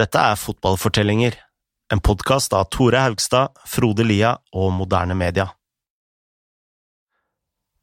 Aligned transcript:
Dette 0.00 0.16
er 0.16 0.36
Fotballfortellinger, 0.40 1.34
en 1.92 2.00
podkast 2.00 2.54
av 2.56 2.70
Tore 2.72 3.02
Haugstad, 3.02 3.58
Frode 3.68 4.06
Lia 4.06 4.30
og 4.56 4.70
Moderne 4.72 5.12
Media. 5.18 5.50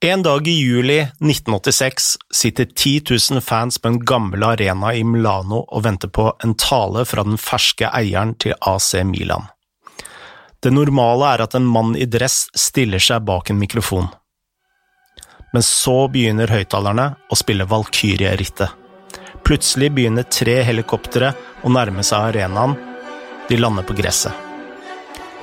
En 0.01 0.23
dag 0.25 0.47
i 0.49 0.55
juli 0.55 0.95
1986 1.03 2.07
sitter 2.33 2.65
10 2.65 3.03
000 3.35 3.43
fans 3.45 3.77
på 3.77 3.91
en 3.91 3.99
gammel 3.99 4.47
arena 4.47 4.95
i 4.97 5.03
Milano 5.05 5.59
og 5.61 5.83
venter 5.85 6.09
på 6.09 6.31
en 6.43 6.55
tale 6.57 7.05
fra 7.05 7.25
den 7.27 7.37
ferske 7.37 7.91
eieren 7.93 8.33
til 8.41 8.57
AC 8.61 8.95
Milan. 9.05 9.45
Det 10.63 10.73
normale 10.73 11.35
er 11.35 11.45
at 11.45 11.59
en 11.59 11.69
mann 11.69 11.93
i 11.93 12.09
dress 12.09 12.47
stiller 12.57 13.03
seg 13.03 13.29
bak 13.29 13.53
en 13.53 13.61
mikrofon. 13.61 14.09
Men 15.53 15.69
så 15.69 15.99
begynner 16.09 16.49
høyttalerne 16.49 17.11
å 17.29 17.37
spille 17.37 17.69
Valkyrie-rittet. 17.69 18.86
Plutselig 19.47 19.93
begynner 19.95 20.25
tre 20.27 20.57
helikoptre 20.67 21.29
å 21.63 21.69
nærme 21.71 22.03
seg 22.03 22.33
arenaen. 22.33 22.73
De 23.47 23.55
lander 23.55 23.85
på 23.87 23.95
gresset. 23.95 24.35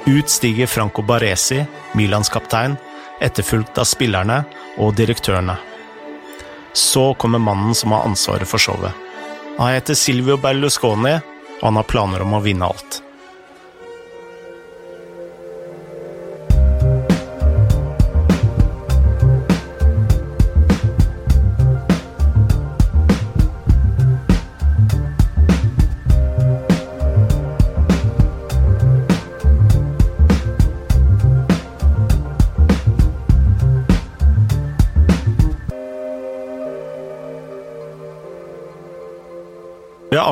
Ut 0.05 0.29
stiger 0.29 0.69
Franco 0.69 1.01
Baresi, 1.09 1.63
Milans 1.97 2.29
kaptein, 2.29 2.75
etterfulgt 3.25 3.81
av 3.81 3.89
spillerne 3.89 4.43
og 4.77 4.93
direktørene. 4.99 5.57
Så 6.77 7.15
kommer 7.17 7.41
mannen 7.41 7.73
som 7.73 7.97
har 7.97 8.05
ansvaret 8.05 8.51
for 8.51 8.61
showet. 8.61 8.93
Han 9.57 9.73
heter 9.73 9.97
Silvio 9.97 10.37
Berlusconi, 10.37 11.15
og 11.63 11.65
han 11.65 11.81
har 11.81 11.89
planer 11.89 12.27
om 12.27 12.37
å 12.37 12.43
vinne 12.45 12.69
alt. 12.69 13.01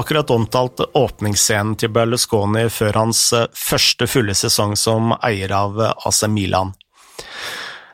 Akkurat 0.02 0.30
omtalt 0.30 0.80
åpningsscenen 0.80 1.76
til 1.78 1.92
Berlusconi 1.94 2.66
før 2.74 2.96
hans 3.04 3.20
eh, 3.36 3.46
første 3.54 4.08
fulle 4.10 4.34
sesong 4.34 4.74
som 4.78 5.14
eier 5.22 5.52
av 5.54 5.78
eh, 5.78 5.92
AC 6.08 6.24
Milan. 6.30 6.72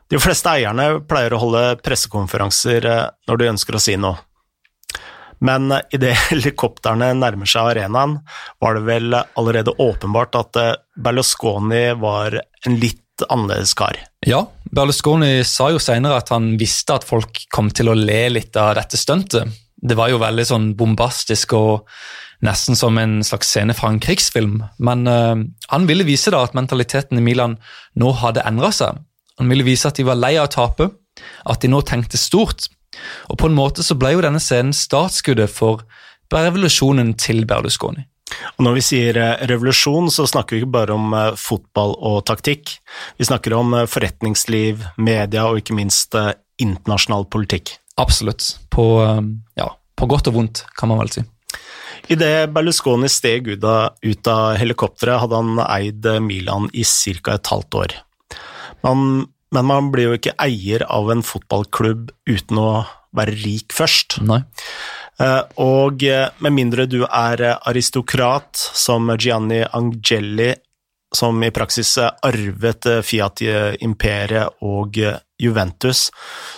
De 0.09 0.17
fleste 0.17 0.49
eierne 0.49 1.03
pleier 1.05 1.37
å 1.37 1.43
holde 1.43 1.65
pressekonferanser 1.85 2.89
eh, 2.89 3.05
når 3.29 3.43
de 3.43 3.51
ønsker 3.53 3.77
å 3.77 3.83
si 3.83 3.99
noe. 4.01 4.17
Men 5.45 5.69
idet 5.95 6.17
helikoptrene 6.31 7.13
nærmer 7.21 7.51
seg 7.51 7.75
arenaen, 7.75 8.17
var 8.59 8.79
det 8.79 8.87
vel 8.89 9.21
allerede 9.21 9.77
åpenbart 9.77 10.41
at 10.41 10.63
Berlusconi 10.97 11.85
var 12.01 12.41
en 12.41 12.81
litt 12.81 13.29
annerledes 13.29 13.77
kar. 13.77 14.01
Ja, 14.25 14.47
Berlusconi 14.65 15.45
sa 15.45 15.69
jo 15.75 15.79
senere 15.83 16.23
at 16.23 16.33
han 16.33 16.55
visste 16.59 16.97
at 16.97 17.07
folk 17.07 17.45
kom 17.55 17.69
til 17.69 17.93
å 17.93 17.99
le 17.99 18.23
litt 18.33 18.57
av 18.57 18.79
dette 18.81 18.97
stuntet 18.97 19.68
det 19.83 19.97
var 19.99 20.11
jo 20.11 20.23
veldig 20.23 20.47
sånn 20.49 20.71
bombastisk 20.79 21.55
og 21.59 21.89
nesten 22.45 22.79
som 22.79 22.99
en 22.99 23.19
slags 23.27 23.51
scene 23.51 23.75
fra 23.75 23.91
en 23.93 24.01
krigsfilm. 24.03 24.61
Men 24.79 25.07
uh, 25.11 25.37
han 25.73 25.87
ville 25.91 26.07
vise 26.07 26.33
da 26.35 26.45
at 26.47 26.57
mentaliteten 26.59 27.19
i 27.19 27.25
Milan 27.25 27.59
nå 27.99 28.13
hadde 28.23 28.47
endra 28.49 28.73
seg. 28.75 29.01
Han 29.39 29.51
ville 29.51 29.67
vise 29.67 29.91
at 29.91 29.99
de 29.99 30.07
var 30.07 30.19
lei 30.19 30.35
av 30.39 30.49
å 30.49 30.53
tape, 30.55 30.91
at 31.47 31.63
de 31.63 31.71
nå 31.71 31.83
tenkte 31.87 32.19
stort. 32.19 32.69
Og 33.31 33.39
på 33.39 33.51
en 33.51 33.59
måte 33.59 33.85
så 33.87 33.97
ble 33.99 34.17
jo 34.17 34.23
denne 34.25 34.43
scenen 34.43 34.75
startskuddet 34.75 35.51
for 35.53 35.85
revolusjonen 36.35 37.15
til 37.19 37.45
Berlusconi. 37.49 38.05
Og 38.59 38.67
Når 38.67 38.75
vi 38.77 38.83
sier 38.85 39.17
eh, 39.17 39.47
revolusjon, 39.49 40.11
så 40.13 40.27
snakker 40.29 40.55
vi 40.57 40.63
ikke 40.63 40.75
bare 40.75 40.97
om 40.99 41.15
eh, 41.17 41.37
fotball 41.39 41.95
og 41.97 42.19
taktikk. 42.29 42.75
Vi 43.17 43.29
snakker 43.29 43.55
om 43.57 43.73
forretningsliv, 43.89 44.83
media 45.01 45.47
og 45.49 45.63
ikke 45.63 45.79
minst 45.79 46.19
internasjonal 46.59 47.25
politikk. 47.33 47.79
Absolutt. 47.99 48.55
På, 48.71 49.01
um, 49.03 49.33
ja, 49.59 49.73
på 49.99 50.09
godt 50.11 50.31
og 50.31 50.39
vondt, 50.39 50.65
kan 50.79 50.91
man 50.91 51.03
vel 51.03 51.13
si. 51.17 51.25
Idet 52.09 52.53
Berlusconi 52.55 53.09
steg 53.13 53.49
ut 53.51 53.65
av, 53.67 53.99
ut 54.01 54.31
av 54.31 54.55
helikopteret, 54.61 55.21
hadde 55.25 55.41
han 55.41 55.65
eid 55.67 56.07
Milan 56.25 56.71
i 56.73 56.85
ca. 56.87 57.35
et 57.35 57.51
halvt 57.53 57.81
år. 57.83 57.97
Man, 58.87 59.27
men 59.53 59.67
man 59.69 59.91
blir 59.93 60.09
jo 60.09 60.21
ikke 60.21 60.37
eier 60.41 60.87
av 60.89 61.11
en 61.13 61.25
fotballklubb 61.27 62.13
uten 62.31 62.63
å 62.63 62.71
være 63.19 63.35
rik 63.43 63.75
først. 63.75 64.21
Nei. 64.25 64.41
Eh, 65.19 65.43
og 65.61 66.05
eh, 66.07 66.29
med 66.45 66.55
mindre 66.55 66.87
du 66.87 67.03
er 67.05 67.43
aristokrat, 67.57 68.53
som 68.55 69.11
Gianni 69.19 69.65
Angeli, 69.75 70.53
som 71.15 71.41
i 71.45 71.51
praksis 71.55 71.95
arvet 71.99 72.87
Fiat-imperiet 73.07 74.63
og 74.65 74.99
Juventus, 75.39 76.09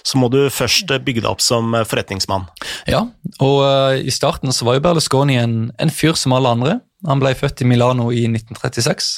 så 0.03 0.19
må 0.19 0.31
du 0.33 0.41
først 0.51 0.91
bygge 1.05 1.23
deg 1.23 1.31
opp 1.31 1.43
som 1.45 1.75
forretningsmann. 1.87 2.49
Ja, 2.91 3.05
og 3.45 4.01
i 4.01 4.13
starten 4.15 4.55
så 4.57 4.67
var 4.67 4.79
jo 4.79 4.85
Berlusconi 4.89 5.37
en, 5.41 5.59
en, 5.79 5.93
fyr 5.93 6.17
som 6.19 6.35
alle 6.37 6.55
andre. 6.57 6.79
Han 7.07 7.21
ble 7.23 7.35
født 7.37 7.63
i 7.63 7.69
Milano 7.69 8.11
i 8.13 8.25
1936. 8.29 9.11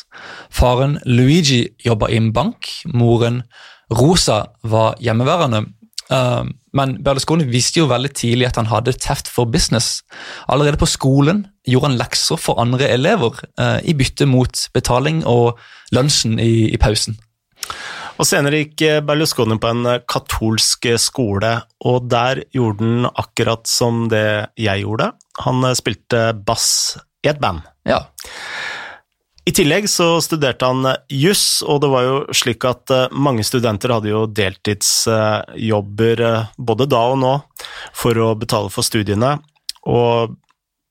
Faren 0.53 0.99
Luigi 1.09 1.65
jobba 1.83 2.11
i 2.11 2.19
en 2.21 2.33
bank. 2.35 2.69
Moren 2.93 3.43
Rosa 3.93 4.45
var 4.63 4.99
hjemmeværende. 5.03 5.65
Men 6.77 6.97
Berlusconi 7.05 7.45
visste 7.49 7.83
jo 7.83 7.91
veldig 7.91 8.13
tidlig 8.17 8.49
at 8.49 8.61
han 8.61 8.71
hadde 8.71 8.97
teft 8.97 9.29
for 9.29 9.51
business. 9.51 10.01
Allerede 10.49 10.81
på 10.81 10.89
skolen 10.89 11.47
gjorde 11.69 11.91
han 11.91 11.99
lekser 12.01 12.41
for 12.41 12.61
andre 12.63 12.89
elever 12.93 13.43
eh, 13.61 13.79
i 13.85 13.97
bytte 13.99 14.27
mot 14.29 14.67
betaling 14.75 15.23
og 15.29 15.61
lunsjen 15.93 16.41
i, 16.41 16.73
i 16.73 16.81
pausen. 16.81 17.19
Og 18.21 18.29
Senere 18.29 18.63
gikk 18.63 18.85
eh, 18.87 19.01
Berlusconi 19.05 19.57
på 19.61 19.71
en 19.73 19.87
eh, 19.89 20.03
katolsk 20.09 20.87
eh, 20.91 21.01
skole, 21.01 21.55
og 21.89 22.09
der 22.13 22.45
gjorde 22.55 22.87
han 22.87 23.09
akkurat 23.11 23.69
som 23.69 24.07
det 24.13 24.53
jeg 24.61 24.85
gjorde. 24.85 25.13
Han 25.47 25.65
spilte 25.79 26.31
bass 26.47 26.69
i 27.25 27.31
et 27.33 27.41
band. 27.43 27.65
Ja. 27.89 28.05
I 29.43 29.51
tillegg 29.51 29.89
så 29.91 30.21
studerte 30.23 30.69
han 30.71 30.87
juss, 31.11 31.63
og 31.67 31.81
det 31.83 31.91
var 31.91 32.03
jo 32.07 32.19
slik 32.37 32.63
at 32.69 32.93
mange 33.11 33.43
studenter 33.47 33.91
hadde 33.91 34.13
jo 34.13 34.27
deltidsjobber 34.31 36.23
både 36.59 36.87
da 36.87 37.01
og 37.11 37.19
nå 37.25 37.33
for 37.91 38.15
å 38.23 38.39
betale 38.39 38.71
for 38.71 38.87
studiene, 38.87 39.43
og 39.91 40.39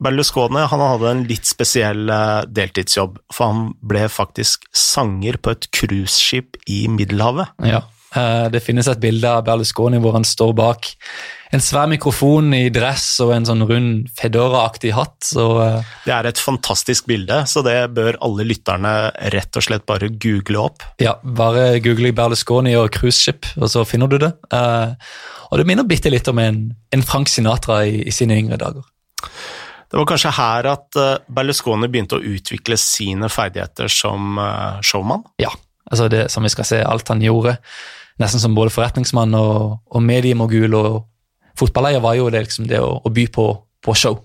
Berlusconi 0.02 0.64
han 0.66 0.82
hadde 0.82 1.10
en 1.12 1.24
litt 1.30 1.46
spesiell 1.46 2.10
eh, 2.10 2.42
deltidsjobb, 2.50 3.20
for 3.34 3.52
han 3.52 3.66
ble 3.86 4.08
faktisk 4.10 4.66
sanger 4.74 5.38
på 5.38 5.54
et 5.54 5.68
cruiseskip 5.76 6.58
i 6.72 6.84
Middelhavet. 6.90 7.54
Ja, 7.62 7.84
eh, 7.84 7.91
det 8.12 8.60
finnes 8.60 8.88
et 8.92 9.00
bilde 9.00 9.30
av 9.30 9.46
Berlusconi 9.48 10.00
hvor 10.04 10.18
han 10.18 10.26
står 10.28 10.52
bak 10.58 10.90
en 11.52 11.64
svær 11.64 11.90
mikrofon 11.92 12.54
i 12.56 12.70
dress 12.72 13.06
og 13.24 13.34
en 13.36 13.48
sånn 13.48 13.64
rund 13.68 14.12
Fedora-aktig 14.16 14.94
hatt. 14.96 15.18
Så 15.28 15.46
uh, 15.60 15.90
det 16.06 16.14
er 16.16 16.30
et 16.30 16.40
fantastisk 16.40 17.10
bilde, 17.12 17.42
så 17.48 17.64
det 17.66 17.76
bør 17.96 18.20
alle 18.24 18.46
lytterne 18.48 18.94
rett 19.36 19.60
og 19.60 19.66
slett 19.68 19.88
bare 19.90 20.12
google 20.16 20.64
opp. 20.64 20.86
Ja, 21.04 21.18
bare 21.24 21.82
google 21.84 22.14
Berlusconi 22.16 22.76
og 22.80 22.92
cruiseskip, 22.96 23.52
og 23.60 23.72
så 23.74 23.84
finner 23.88 24.12
du 24.12 24.18
det. 24.24 24.32
Og 25.52 25.60
det 25.60 25.68
minner 25.68 25.88
bitte 25.88 26.12
litt 26.12 26.30
om 26.32 26.40
en, 26.40 26.64
en 26.96 27.04
Frank 27.04 27.32
Sinatra 27.32 27.82
i, 27.88 28.00
i 28.08 28.16
sine 28.16 28.40
yngre 28.40 28.60
dager. 28.62 28.88
Det 29.92 30.00
var 30.00 30.08
kanskje 30.08 30.32
her 30.38 30.68
at 30.72 30.96
eh, 30.96 31.18
Berlusconi 31.28 31.90
begynte 31.92 32.16
å 32.16 32.24
utvikle 32.24 32.78
sine 32.80 33.28
ferdigheter 33.28 33.92
som 33.92 34.40
eh, 34.40 34.78
showman? 34.88 35.26
Ja, 35.44 35.52
altså 35.92 36.08
det 36.12 36.30
som 36.32 36.48
vi 36.48 36.52
skal 36.54 36.70
se, 36.70 36.80
alt 36.80 37.12
han 37.12 37.24
gjorde, 37.24 37.58
nesten 38.22 38.42
som 38.44 38.56
både 38.58 38.74
forretningsmann 38.74 39.34
og, 39.38 39.80
og 39.90 40.04
mediemogul 40.06 40.78
og 40.78 40.92
fotballeier, 41.60 42.04
var 42.04 42.18
jo 42.18 42.30
det, 42.32 42.46
liksom 42.48 42.70
det 42.70 42.80
å, 42.82 43.00
å, 43.02 43.14
by 43.14 43.28
på, 43.34 43.48
på 43.84 43.96
show. 43.98 44.22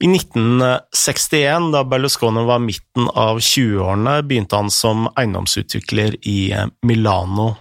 I 0.00 0.08
1961, 0.08 1.72
da 1.74 1.82
Berlusconi 1.84 2.46
var 2.48 2.62
midten 2.64 3.10
av 3.10 3.42
20-årene, 3.44 4.20
begynte 4.24 4.56
han 4.56 4.70
som 4.72 5.10
eiendomsutvikler 5.12 6.16
i 6.24 6.38
eh, 6.56 6.70
Milano 6.88 7.52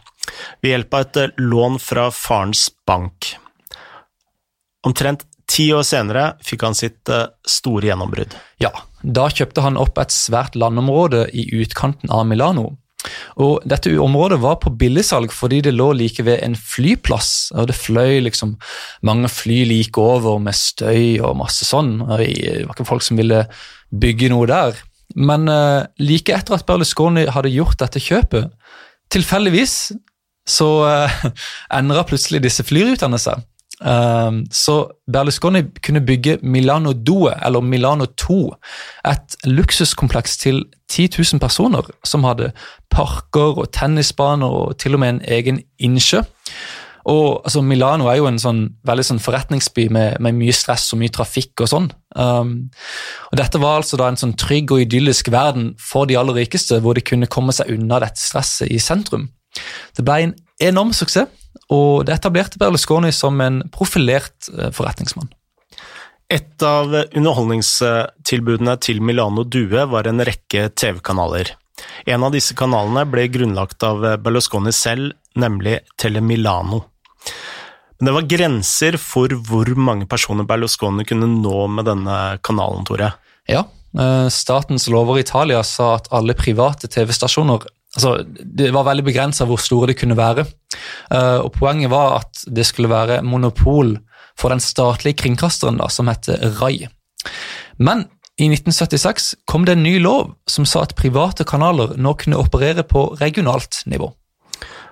ved 0.62 0.72
hjelp 0.72 0.96
av 0.96 1.08
et 1.08 1.42
lån 1.42 1.80
fra 1.84 2.08
farens 2.16 2.70
bank. 2.88 3.34
Omtrent 4.88 5.26
Ti 5.50 5.72
år 5.74 5.86
senere 5.88 6.26
fikk 6.46 6.64
han 6.68 6.78
sitt 6.78 7.10
eh, 7.10 7.26
store 7.48 7.90
gjennombrudd. 7.90 8.36
Ja, 8.62 8.70
da 9.02 9.26
kjøpte 9.34 9.64
han 9.66 9.80
opp 9.82 9.98
et 10.02 10.14
svært 10.14 10.58
landområde 10.60 11.26
i 11.34 11.48
utkanten 11.58 12.12
av 12.14 12.28
Milano. 12.30 12.76
Og 13.40 13.64
Dette 13.70 13.94
området 14.02 14.40
var 14.44 14.58
på 14.60 14.74
billigsalg 14.76 15.32
fordi 15.32 15.62
det 15.64 15.76
lå 15.76 15.92
like 15.96 16.24
ved 16.28 16.42
en 16.44 16.56
flyplass. 16.56 17.52
og 17.56 17.70
Det 17.70 17.78
fløy 17.78 18.20
liksom 18.26 18.58
mange 19.08 19.32
fly 19.32 19.64
like 19.70 20.02
over 20.02 20.40
med 20.44 20.58
støy 20.58 21.20
og 21.24 21.38
masse 21.40 21.68
sånn. 21.68 22.00
Det 22.04 22.66
var 22.68 22.76
ikke 22.76 22.90
folk 22.90 23.06
som 23.06 23.20
ville 23.20 23.46
bygge 23.90 24.32
noe 24.34 24.50
der. 24.50 24.76
Men 25.16 25.48
uh, 25.50 25.88
like 25.98 26.34
etter 26.36 26.60
at 26.60 26.68
Berlusconi 26.68 27.26
hadde 27.34 27.54
gjort 27.54 27.80
dette 27.82 28.02
kjøpet, 28.04 28.52
tilfeldigvis 29.10 29.78
så 30.50 30.70
uh, 30.86 31.24
endra 31.74 32.06
plutselig 32.06 32.44
disse 32.46 32.66
flyrutene 32.68 33.20
seg. 33.22 33.42
Ehm, 33.86 34.44
så 34.52 34.92
Berlusconi 35.12 35.64
kunne 35.86 36.02
bygge 36.02 36.38
Milano 36.42 36.94
Due, 36.94 37.34
eller 37.46 37.62
Milano 37.62 38.06
2, 38.06 38.54
et 39.08 39.36
luksuskompleks 39.46 40.38
til 40.38 40.66
10 40.90 41.10
000 41.34 41.40
personer, 41.40 41.88
som 42.04 42.24
hadde 42.24 42.52
parker 42.92 43.62
og 43.64 43.72
tennisbaner 43.72 44.48
og 44.48 44.78
til 44.78 44.94
og 44.94 45.00
med 45.00 45.10
en 45.10 45.22
egen 45.28 45.64
innsjø. 45.80 46.22
Og 47.10 47.42
altså, 47.46 47.62
Milano 47.62 48.10
er 48.12 48.20
jo 48.20 48.28
en 48.28 48.40
sånn, 48.42 48.62
veldig 48.86 49.06
sånn 49.08 49.22
forretningsby 49.24 49.88
med, 49.94 50.20
med, 50.20 50.36
mye 50.38 50.54
stress 50.54 50.92
og 50.94 51.00
mye 51.02 51.14
trafikk 51.16 51.64
og 51.64 51.72
sånn. 51.72 51.88
Um, 52.14 52.70
og 53.32 53.40
Dette 53.40 53.62
var 53.62 53.80
altså 53.80 53.98
da 53.98 54.10
en 54.12 54.20
sånn 54.20 54.36
trygg 54.38 54.74
og 54.76 54.84
idyllisk 54.84 55.32
verden 55.34 55.72
for 55.82 56.10
de 56.10 56.20
aller 56.20 56.42
rikeste, 56.44 56.82
hvor 56.84 57.00
de 57.00 57.06
kunne 57.06 57.32
komme 57.32 57.56
seg 57.56 57.72
unna 57.74 58.02
dette 58.04 58.22
stresset 58.22 58.70
i 58.70 58.82
sentrum. 58.84 59.30
Det 59.98 60.06
ble 60.06 60.20
en 60.28 60.36
enorm 60.62 60.92
suksess, 60.94 61.32
og 61.70 62.06
det 62.08 62.16
etablerte 62.18 62.60
Berlusconi 62.62 63.12
som 63.16 63.40
en 63.44 63.62
profilert 63.74 64.50
eh, 64.56 64.72
forretningsmann. 64.76 65.30
Et 66.30 66.62
av 66.62 66.94
underholdningstilbudene 66.94 68.76
til 68.86 69.02
Milano 69.02 69.44
Due 69.50 69.86
var 69.90 70.06
en 70.10 70.22
rekke 70.22 70.68
TV-kanaler. 70.78 71.56
En 72.06 72.26
av 72.28 72.36
disse 72.36 72.54
kanalene 72.58 73.06
ble 73.10 73.26
grunnlagt 73.34 73.82
av 73.88 74.06
Berlusconi 74.22 74.74
selv, 74.76 75.16
nemlig 75.40 75.80
Telemilano. 75.98 76.84
Men 78.00 78.08
det 78.08 78.14
var 78.16 78.30
grenser 78.32 78.96
for 79.02 79.34
hvor 79.50 79.74
mange 79.76 80.08
personer 80.08 80.48
Berlusconi 80.48 81.04
kunne 81.08 81.28
nå 81.34 81.66
med 81.74 81.90
denne 81.90 82.20
kanalen, 82.46 82.86
Tore. 82.88 83.12
Ja, 83.50 83.66
eh, 83.98 84.28
statens 84.32 84.88
lover 84.88 85.20
i 85.20 85.26
Italia 85.26 85.64
sa 85.68 85.96
at 85.98 86.08
alle 86.16 86.38
private 86.38 86.88
TV-stasjoner 86.88 87.66
altså, 87.96 88.20
Det 88.26 88.72
var 88.76 88.88
veldig 88.88 89.06
begrensa 89.08 89.48
hvor 89.50 89.62
store 89.62 89.92
de 89.92 89.98
kunne 89.98 90.18
være. 90.18 90.46
Uh, 91.14 91.46
og 91.46 91.52
Poenget 91.58 91.92
var 91.92 92.22
at 92.22 92.46
det 92.48 92.68
skulle 92.68 92.92
være 92.92 93.22
monopol 93.24 93.98
for 94.40 94.54
den 94.54 94.64
statlige 94.64 95.20
kringkasteren 95.24 95.80
da, 95.82 95.90
som 95.92 96.08
het 96.12 96.30
RAI. 96.30 96.88
Men 97.80 98.06
i 98.40 98.48
1976 98.48 99.34
kom 99.50 99.66
det 99.68 99.76
en 99.76 99.84
ny 99.84 99.98
lov 100.00 100.36
som 100.48 100.68
sa 100.68 100.86
at 100.86 100.96
private 100.96 101.44
kanaler 101.44 101.98
nå 102.00 102.14
kunne 102.22 102.40
operere 102.40 102.86
på 102.88 103.10
regionalt 103.20 103.82
nivå. 103.90 104.14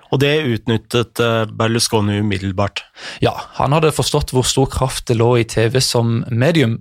Og 0.08 0.20
det 0.22 0.32
utnyttet 0.48 1.20
eh, 1.20 1.42
Berlusconi 1.52 2.20
umiddelbart? 2.22 2.82
Ja, 3.24 3.34
han 3.58 3.74
hadde 3.76 3.92
forstått 3.92 4.32
hvor 4.32 4.46
stor 4.48 4.68
kraft 4.72 5.08
det 5.10 5.18
lå 5.20 5.34
i 5.40 5.46
TV 5.48 5.80
som 5.84 6.22
medium, 6.28 6.78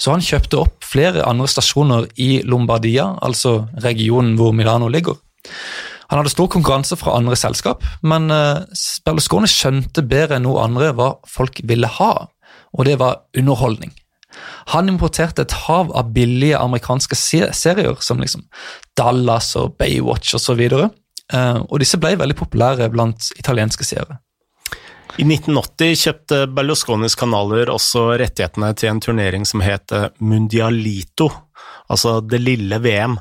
så 0.00 0.14
han 0.14 0.24
kjøpte 0.24 0.60
opp 0.62 0.86
flere 0.86 1.24
andre 1.28 1.48
stasjoner 1.52 2.08
i 2.20 2.30
Lombardia, 2.48 3.10
altså 3.20 3.66
regionen 3.84 4.38
hvor 4.40 4.56
Milano 4.56 4.88
ligger. 4.92 5.20
Han 6.12 6.20
hadde 6.20 6.34
stor 6.34 6.50
konkurranse 6.52 6.96
fra 7.00 7.14
andre 7.16 7.36
selskap, 7.40 7.84
men 8.04 8.28
eh, 8.34 8.62
Berlusconi 9.06 9.48
skjønte 9.48 10.04
bedre 10.04 10.36
enn 10.36 10.46
noe 10.46 10.60
andre 10.60 10.90
hva 10.96 11.14
folk 11.28 11.62
ville 11.68 11.88
ha, 11.98 12.12
og 12.72 12.88
det 12.88 12.98
var 13.00 13.22
underholdning. 13.38 13.94
Han 14.72 14.88
importerte 14.88 15.44
et 15.44 15.54
hav 15.66 15.92
av 15.96 16.12
billige 16.12 16.58
amerikanske 16.60 17.16
serier, 17.16 17.96
som 18.00 18.20
liksom 18.20 18.44
Dallas 18.96 19.54
og 19.60 19.78
Baywatch 19.80 20.36
osv., 20.38 20.60
og, 20.68 20.76
så 20.76 21.36
eh, 21.36 21.58
og 21.64 21.80
disse 21.80 22.00
ble 22.00 22.14
veldig 22.20 22.38
populære 22.38 22.92
blant 22.92 23.32
italienske 23.40 23.88
seere. 23.88 24.20
I 25.20 25.26
1980 25.28 25.98
kjøpte 26.06 26.36
Berlusconis 26.56 27.16
kanaler 27.20 27.68
også 27.72 28.14
rettighetene 28.20 28.70
til 28.76 28.88
en 28.88 29.00
turnering 29.04 29.44
som 29.48 29.60
het 29.60 29.92
Mundialito, 30.20 31.28
altså 31.92 32.20
Det 32.24 32.40
lille 32.40 32.78
VM. 32.80 33.18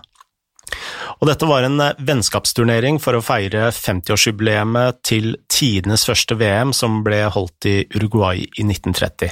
Og 1.21 1.29
dette 1.29 1.47
var 1.49 1.65
en 1.65 1.79
eh, 1.83 1.97
vennskapsturnering 2.07 2.99
for 3.03 3.17
å 3.17 3.23
feire 3.25 3.69
50-årsjubileet 3.75 5.01
til 5.07 5.35
tidenes 5.51 6.05
første 6.07 6.37
VM, 6.39 6.73
som 6.73 7.01
ble 7.05 7.23
holdt 7.33 7.69
i 7.69 7.77
Uruguay 7.95 8.45
i 8.45 8.65
1930. 8.65 9.31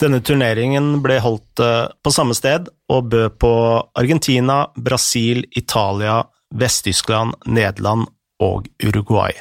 Denne 0.00 0.20
turneringen 0.24 0.98
ble 1.04 1.20
holdt 1.22 1.62
eh, 1.62 1.86
på 2.02 2.12
samme 2.14 2.36
sted 2.36 2.68
og 2.92 3.10
bød 3.14 3.38
på 3.42 3.54
Argentina, 4.00 4.64
Brasil, 4.76 5.44
Italia, 5.56 6.22
Vest-Tyskland, 6.54 7.38
Nederland 7.46 8.08
og 8.42 8.68
Uruguay. 8.82 9.34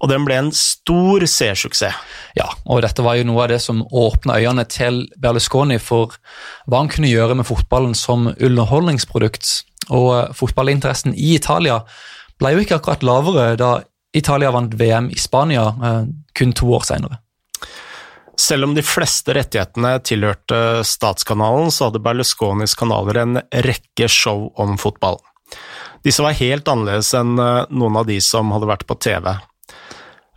Og 0.00 0.08
den 0.08 0.24
ble 0.24 0.38
en 0.40 0.52
stor 0.56 1.24
seersuksess. 1.28 1.96
Ja, 2.38 2.46
og 2.64 2.80
dette 2.84 3.04
var 3.04 3.18
jo 3.18 3.26
noe 3.28 3.44
av 3.44 3.52
det 3.52 3.60
som 3.60 3.82
åpna 3.84 4.38
øynene 4.40 4.64
til 4.70 5.02
Berlusconi 5.20 5.76
for 5.82 6.16
hva 6.66 6.82
han 6.82 6.90
kunne 6.92 7.10
gjøre 7.10 7.36
med 7.36 7.48
fotballen 7.48 7.96
som 7.98 8.30
underholdningsprodukt. 8.32 9.50
Og 9.90 10.08
eh, 10.16 10.32
fotballinteressen 10.36 11.16
i 11.16 11.34
Italia 11.36 11.82
ble 12.40 12.54
jo 12.54 12.64
ikke 12.64 12.80
akkurat 12.80 13.04
lavere 13.04 13.56
da 13.60 13.72
Italia 14.16 14.50
vant 14.54 14.74
VM 14.74 15.10
i 15.12 15.18
Spania 15.20 15.66
eh, 15.68 16.04
kun 16.36 16.56
to 16.56 16.70
år 16.76 16.86
senere. 16.88 17.20
Selv 18.40 18.64
om 18.64 18.72
de 18.74 18.82
fleste 18.86 19.34
rettighetene 19.36 19.98
tilhørte 20.06 20.80
statskanalen, 20.88 21.68
så 21.68 21.90
hadde 21.90 22.00
Berlusconis 22.00 22.72
kanaler 22.78 23.20
en 23.20 23.42
rekke 23.66 24.08
show 24.08 24.48
om 24.56 24.78
fotball. 24.80 25.20
Disse 26.06 26.24
var 26.24 26.38
helt 26.38 26.68
annerledes 26.70 27.12
enn 27.18 27.36
eh, 27.36 27.68
noen 27.68 28.00
av 28.00 28.08
de 28.08 28.16
som 28.24 28.52
hadde 28.54 28.70
vært 28.70 28.86
på 28.88 28.96
TV. 29.02 29.34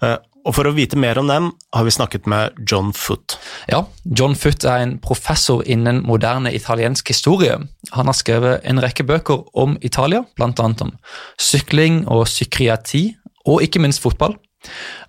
Eh, 0.03 0.18
og 0.44 0.56
For 0.57 0.68
å 0.68 0.74
vite 0.75 1.00
mer 1.00 1.15
om 1.21 1.30
dem 1.31 1.45
har 1.71 1.85
vi 1.88 1.94
snakket 1.95 2.25
med 2.27 2.57
John 2.68 2.91
Foot. 2.91 3.38
Ja, 3.71 3.85
John 4.03 4.35
Foot 4.35 4.65
er 4.68 4.83
en 4.83 4.97
professor 5.00 5.63
innen 5.63 6.01
moderne 6.03 6.51
italiensk 6.51 7.13
historie. 7.13 7.56
Han 7.95 8.12
har 8.12 8.18
skrevet 8.18 8.65
en 8.68 8.81
rekke 8.83 9.06
bøker 9.07 9.45
om 9.56 9.77
Italia, 9.81 10.25
bl.a. 10.35 10.51
om 10.59 10.91
sykling 11.39 12.03
og 12.12 12.25
psykiatri, 12.27 13.13
og 13.47 13.63
ikke 13.63 13.80
minst 13.83 14.03
fotball. 14.03 14.35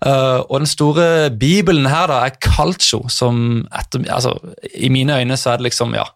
Uh, 0.03 0.43
og 0.47 0.61
den 0.63 0.67
store 0.67 1.29
bibelen 1.31 1.87
her 1.87 2.07
da 2.11 2.23
er 2.27 2.39
Calcio, 2.43 3.05
som 3.11 3.65
etter, 3.75 4.07
altså, 4.11 4.37
i 4.75 4.91
mine 4.91 5.19
øyne 5.19 5.37
så 5.39 5.53
er 5.53 5.59
det 5.59 5.71
liksom, 5.71 5.95
ja 5.95 6.07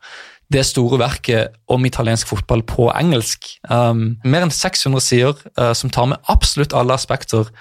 det 0.50 0.64
store 0.66 0.98
verket 0.98 1.60
om 1.70 1.84
italiensk 1.86 2.32
fotball 2.32 2.64
på 2.66 2.88
engelsk. 2.90 3.52
Um, 3.70 4.18
mer 4.26 4.48
enn 4.48 4.54
600 4.54 5.04
sider 5.06 5.44
uh, 5.60 5.76
som 5.78 5.92
tar 5.94 6.10
med 6.10 6.32
absolutt 6.32 6.74
alle 6.74 6.96
aspekter 6.98 7.52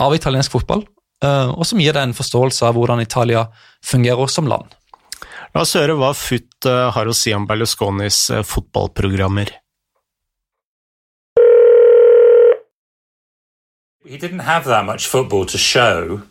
av 0.00 0.14
italiensk 0.16 0.52
fotball, 0.56 0.84
eh, 1.24 1.50
og 1.50 1.66
som 1.68 1.80
gir 1.80 1.96
deg 1.96 2.08
en 2.08 2.16
forståelse 2.16 2.66
av 2.66 2.78
hvordan 2.78 3.02
Italia 3.02 3.46
fungerer 3.84 4.30
som 4.32 4.48
land. 4.50 4.76
La 5.54 5.64
oss 5.64 5.74
høre 5.74 5.96
hva 5.98 6.12
FUT 6.14 6.66
eh, 6.66 6.90
har 6.94 7.08
å 7.08 7.16
si 7.16 7.34
om 7.34 7.46
Berlusconis 7.48 8.28
eh, 8.30 8.44
fotballprogrammer. 8.46 9.50
He 14.06 14.16
didn't 14.16 14.46
have 14.46 14.64
that 14.64 14.86
much 14.86 15.06
football 15.06 15.44
to 15.46 15.58
show. 15.58 16.22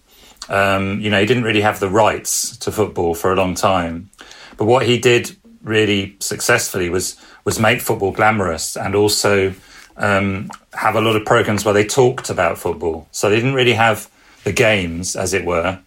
Um, 0.49 0.99
you 0.99 1.09
know, 1.09 1.19
he 1.19 1.25
didn't 1.25 1.43
really 1.43 1.61
have 1.61 1.79
the 1.79 1.89
rights 1.89 2.57
to 2.57 2.71
football 2.71 3.13
for 3.13 3.31
a 3.31 3.35
long 3.35 3.55
time. 3.55 4.09
But 4.57 4.65
what 4.65 4.85
he 4.85 4.97
did 4.97 5.37
really 5.63 6.15
successfully 6.19 6.89
was 6.89 7.15
was 7.45 7.59
make 7.59 7.81
football 7.81 8.11
glamorous 8.11 8.75
and 8.75 8.95
also 8.95 9.53
um, 9.97 10.49
have 10.79 10.95
a 10.95 11.01
lot 11.01 11.17
of 11.17 11.25
programs 11.25 11.65
where 11.65 11.73
they 11.73 11.83
talked 11.83 12.29
about 12.29 12.57
football. 12.57 13.05
So 13.11 13.29
they 13.29 13.35
didn't 13.35 13.53
really 13.53 13.73
have 13.73 14.09
the 14.45 14.53
games, 14.53 15.17
as 15.17 15.33
it 15.33 15.43
were. 15.43 15.77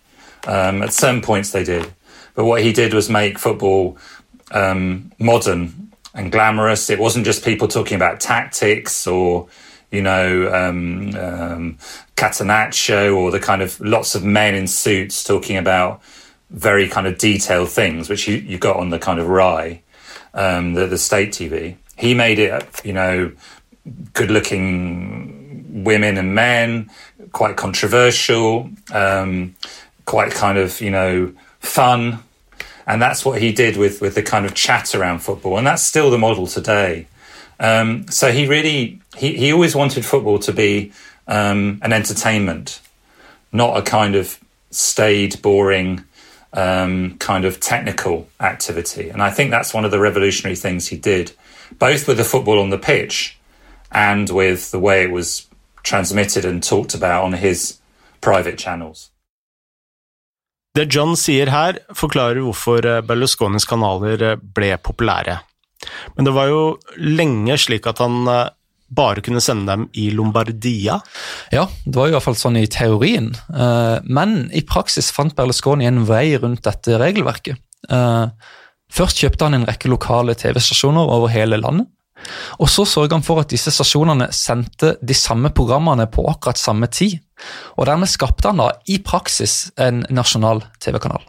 Um, 0.46 0.82
at 0.82 0.92
some 0.92 1.22
points 1.22 1.50
they 1.50 1.64
did, 1.64 1.90
but 2.34 2.44
what 2.44 2.62
he 2.62 2.72
did 2.74 2.92
was 2.92 3.08
make 3.08 3.38
football 3.38 3.96
um, 4.50 5.10
modern 5.18 5.92
and 6.14 6.30
glamorous. 6.30 6.90
It 6.90 6.98
wasn't 6.98 7.24
just 7.24 7.42
people 7.42 7.68
talking 7.68 7.96
about 7.96 8.20
tactics 8.20 9.06
or 9.06 9.48
you 9.90 10.02
know 10.02 10.52
um, 10.52 11.14
um, 11.16 11.78
catenaccio 12.16 13.16
or 13.16 13.30
the 13.30 13.40
kind 13.40 13.62
of 13.62 13.80
lots 13.80 14.14
of 14.14 14.24
men 14.24 14.54
in 14.54 14.66
suits 14.66 15.24
talking 15.24 15.56
about 15.56 16.02
very 16.50 16.86
kind 16.86 17.06
of 17.06 17.16
detailed 17.16 17.70
things, 17.70 18.10
which 18.10 18.28
you, 18.28 18.36
you 18.36 18.58
got 18.58 18.76
on 18.76 18.90
the 18.90 18.98
kind 18.98 19.18
of 19.18 19.28
Rye, 19.28 19.80
um, 20.34 20.74
the, 20.74 20.86
the 20.86 20.98
state 20.98 21.30
TV. 21.30 21.76
He 21.96 22.14
made 22.14 22.38
it, 22.38 22.84
you 22.84 22.92
know, 22.92 23.32
good 24.12 24.30
looking 24.30 25.84
women 25.84 26.18
and 26.18 26.34
men, 26.34 26.90
quite 27.32 27.56
controversial, 27.56 28.70
um, 28.92 29.54
quite 30.04 30.32
kind 30.32 30.58
of, 30.58 30.80
you 30.80 30.90
know, 30.90 31.32
fun. 31.60 32.18
And 32.86 33.00
that's 33.00 33.24
what 33.24 33.40
he 33.40 33.52
did 33.52 33.76
with, 33.76 34.00
with 34.00 34.14
the 34.14 34.22
kind 34.22 34.44
of 34.44 34.54
chat 34.54 34.94
around 34.94 35.20
football. 35.20 35.56
And 35.56 35.66
that's 35.66 35.82
still 35.82 36.10
the 36.10 36.18
model 36.18 36.46
today. 36.46 37.06
Um, 37.60 38.08
so 38.08 38.32
he 38.32 38.46
really, 38.46 39.00
he, 39.16 39.36
he 39.36 39.52
always 39.52 39.74
wanted 39.74 40.04
football 40.04 40.38
to 40.40 40.52
be 40.52 40.92
um, 41.28 41.78
an 41.82 41.92
entertainment, 41.92 42.80
not 43.52 43.76
a 43.76 43.82
kind 43.82 44.14
of 44.14 44.38
staid, 44.70 45.40
boring, 45.42 46.04
um, 46.52 47.16
kind 47.18 47.44
of 47.44 47.60
technical 47.60 48.28
activity. 48.40 49.08
And 49.08 49.22
I 49.22 49.30
think 49.30 49.50
that's 49.50 49.72
one 49.72 49.84
of 49.84 49.90
the 49.90 50.00
revolutionary 50.00 50.56
things 50.56 50.88
he 50.88 50.96
did, 50.96 51.32
both 51.78 52.08
with 52.08 52.16
the 52.16 52.24
football 52.24 52.58
on 52.58 52.70
the 52.70 52.78
pitch 52.78 53.38
and 53.92 54.30
with 54.30 54.70
the 54.70 54.80
way 54.80 55.04
it 55.04 55.12
was 55.12 55.48
transmitted 55.84 56.44
and 56.44 56.62
talked 56.62 56.94
about 56.94 57.24
on 57.24 57.32
his 57.32 57.80
private 58.20 58.56
channels. 58.56 59.10
Det 60.74 60.88
John 60.94 61.16
sier 61.20 61.50
her, 61.52 61.78
forklarer 61.92 62.40
hvorfor 62.40 62.86
eh, 62.88 63.02
Berlusconis 63.04 63.68
kanaler 63.68 64.22
eh, 64.24 64.38
ble 64.40 64.72
populære. 64.80 65.36
Men 66.16 66.24
det 66.24 66.32
var 66.32 66.48
jo 66.48 66.62
lenge 66.96 67.58
slik 67.60 67.86
at 67.90 68.00
han 68.00 68.22
eh, 68.30 68.48
bare 68.92 69.24
kunne 69.24 69.42
sende 69.44 69.68
dem 69.68 69.86
i 69.92 70.08
Lombardia. 70.12 70.98
Ja, 71.52 71.66
det 71.84 71.96
var 71.96 72.08
i 72.08 72.14
hvert 72.14 72.24
fall 72.24 72.38
sånn 72.38 72.56
i 72.60 72.68
teorien. 72.70 73.32
Eh, 73.52 73.98
men 74.04 74.46
i 74.56 74.64
praksis 74.68 75.12
fant 75.14 75.36
Berlusconi 75.36 75.88
en 75.88 76.04
vei 76.08 76.38
rundt 76.40 76.64
dette 76.64 77.00
regelverket. 77.00 77.60
Eh, 77.92 78.26
først 78.92 79.20
kjøpte 79.20 79.48
han 79.48 79.60
en 79.60 79.68
rekke 79.68 79.92
lokale 79.92 80.36
TV-stasjoner 80.38 81.16
over 81.16 81.32
hele 81.32 81.60
landet. 81.60 81.90
Og 82.60 82.70
så 82.70 82.84
sørger 82.86 83.16
han 83.16 83.26
for 83.26 83.42
at 83.42 83.50
disse 83.52 83.72
stasjonene 83.74 84.28
sendte 84.36 84.96
de 85.02 85.16
samme 85.16 85.50
programmene 85.54 86.06
på 86.12 86.24
akkurat 86.30 86.60
samme 86.60 86.88
tid. 86.92 87.18
Og 87.78 87.88
dermed 87.88 88.10
skapte 88.10 88.50
han 88.50 88.62
da 88.62 88.70
i 88.90 89.00
praksis 89.02 89.72
en 89.80 90.04
nasjonal 90.12 90.62
TV-kanal. 90.82 91.24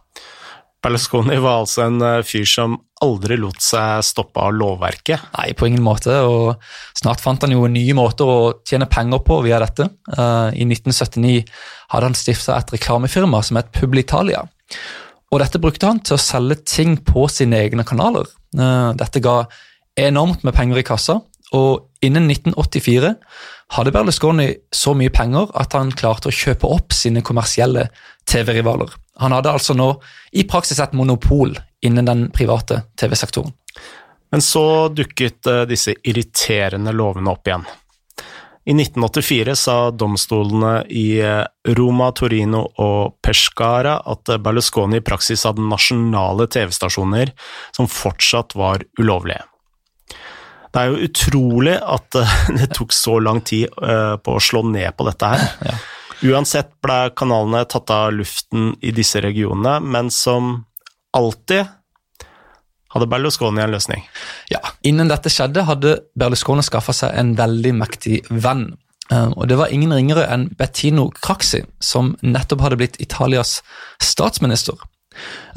Berlusconi 0.83 1.37
var 1.39 1.61
altså 1.61 1.85
en 1.85 2.01
eh, 2.03 2.21
fyr 2.27 2.47
som 2.49 2.75
aldri 3.03 3.37
lot 3.39 3.59
seg 3.63 4.03
stoppe 4.03 4.41
av 4.43 4.51
lovverket. 4.55 5.29
Nei, 5.37 5.51
på 5.55 5.67
ingen 5.69 5.83
måte. 5.83 6.15
og 6.27 6.59
Snart 6.97 7.23
fant 7.23 7.43
han 7.43 7.55
jo 7.55 7.65
nye 7.71 7.95
måter 7.95 8.27
å 8.27 8.37
tjene 8.67 8.89
penger 8.91 9.23
på 9.27 9.39
via 9.45 9.59
dette. 9.63 9.89
Uh, 10.11 10.51
I 10.55 10.67
1979 10.67 11.43
hadde 11.93 12.09
han 12.09 12.15
stifta 12.17 12.57
et 12.57 12.71
reklamefirma 12.75 13.41
som 13.43 13.59
het 13.59 13.73
Publitalia. 13.75 14.45
Og 15.33 15.41
Dette 15.41 15.59
brukte 15.59 15.89
han 15.89 15.99
til 16.03 16.15
å 16.15 16.21
selge 16.21 16.61
ting 16.67 16.95
på 17.03 17.27
sine 17.31 17.59
egne 17.63 17.83
kanaler. 17.87 18.27
Uh, 18.55 18.91
dette 18.99 19.23
ga 19.23 19.41
enormt 19.99 20.43
med 20.43 20.55
penger 20.55 20.81
i 20.81 20.85
kassa, 20.87 21.19
og 21.53 22.05
innen 22.05 22.29
1984 22.31 23.13
hadde 23.73 23.93
Berlusconi 23.93 24.47
så 24.73 24.93
mye 24.97 25.13
penger 25.13 25.51
at 25.59 25.75
han 25.77 25.93
klarte 25.93 26.29
å 26.29 26.35
kjøpe 26.35 26.69
opp 26.69 26.93
sine 26.95 27.23
kommersielle 27.25 27.87
TV-rivaler. 28.29 28.89
Han 29.21 29.35
hadde 29.35 29.53
altså 29.53 29.75
nå 29.77 29.89
i 30.33 30.45
praksis 30.49 30.81
et 30.81 30.95
monopol 30.97 31.55
innen 31.85 32.09
den 32.09 32.25
private 32.33 32.83
TV-sektoren. 32.99 33.53
Men 34.33 34.41
så 34.41 34.89
dukket 34.89 35.45
eh, 35.49 35.63
disse 35.69 35.93
irriterende 36.01 36.93
lovene 36.95 37.33
opp 37.33 37.47
igjen. 37.47 37.65
I 38.63 38.71
1984 38.71 39.53
sa 39.59 39.75
domstolene 39.91 40.85
i 40.89 41.19
eh, 41.21 41.43
Roma, 41.77 42.09
Torino 42.17 42.63
og 42.81 43.19
Pescara 43.21 43.99
at 44.09 44.33
Berlusconi 44.41 45.01
i 45.01 45.05
praksis 45.05 45.45
hadde 45.45 45.65
nasjonale 45.67 46.47
TV-stasjoner 46.49 47.33
som 47.75 47.89
fortsatt 47.91 48.57
var 48.57 48.85
ulovlige. 48.97 49.43
Det 50.73 50.81
er 50.81 50.89
jo 50.89 51.07
utrolig 51.07 51.75
at 51.77 52.19
eh, 52.19 52.37
det 52.59 52.71
tok 52.77 52.95
så 52.95 53.19
lang 53.21 53.43
tid 53.45 53.69
på 53.73 54.37
å 54.37 54.41
slå 54.41 54.63
ned 54.67 54.89
på 54.97 55.05
dette 55.09 55.33
her. 55.33 55.45
Ja. 55.69 55.77
Uansett 56.23 56.69
ble 56.83 57.09
kanalene 57.19 57.65
tatt 57.67 57.91
av 57.91 58.13
luften 58.15 58.71
i 58.81 58.93
disse 58.95 59.19
regionene, 59.21 59.79
men 59.83 60.11
som 60.13 60.61
alltid 61.13 61.67
hadde 62.93 63.09
Berlusconi 63.09 63.61
en 63.63 63.73
løsning. 63.73 64.05
Ja, 64.53 64.61
Innen 64.85 65.09
dette 65.09 65.31
skjedde, 65.33 65.65
hadde 65.67 65.97
Berlusconi 66.19 66.63
skaffa 66.65 66.93
seg 66.95 67.17
en 67.17 67.33
veldig 67.39 67.73
mektig 67.79 68.21
venn. 68.29 68.69
Eh, 69.11 69.29
og 69.33 69.47
Det 69.49 69.57
var 69.59 69.73
ingen 69.73 69.93
ringere 69.93 70.27
enn 70.31 70.49
Bettino 70.57 71.09
Craxi, 71.09 71.63
som 71.79 72.15
nettopp 72.21 72.61
hadde 72.61 72.79
blitt 72.79 72.99
Italias 73.01 73.61
statsminister. 74.01 74.77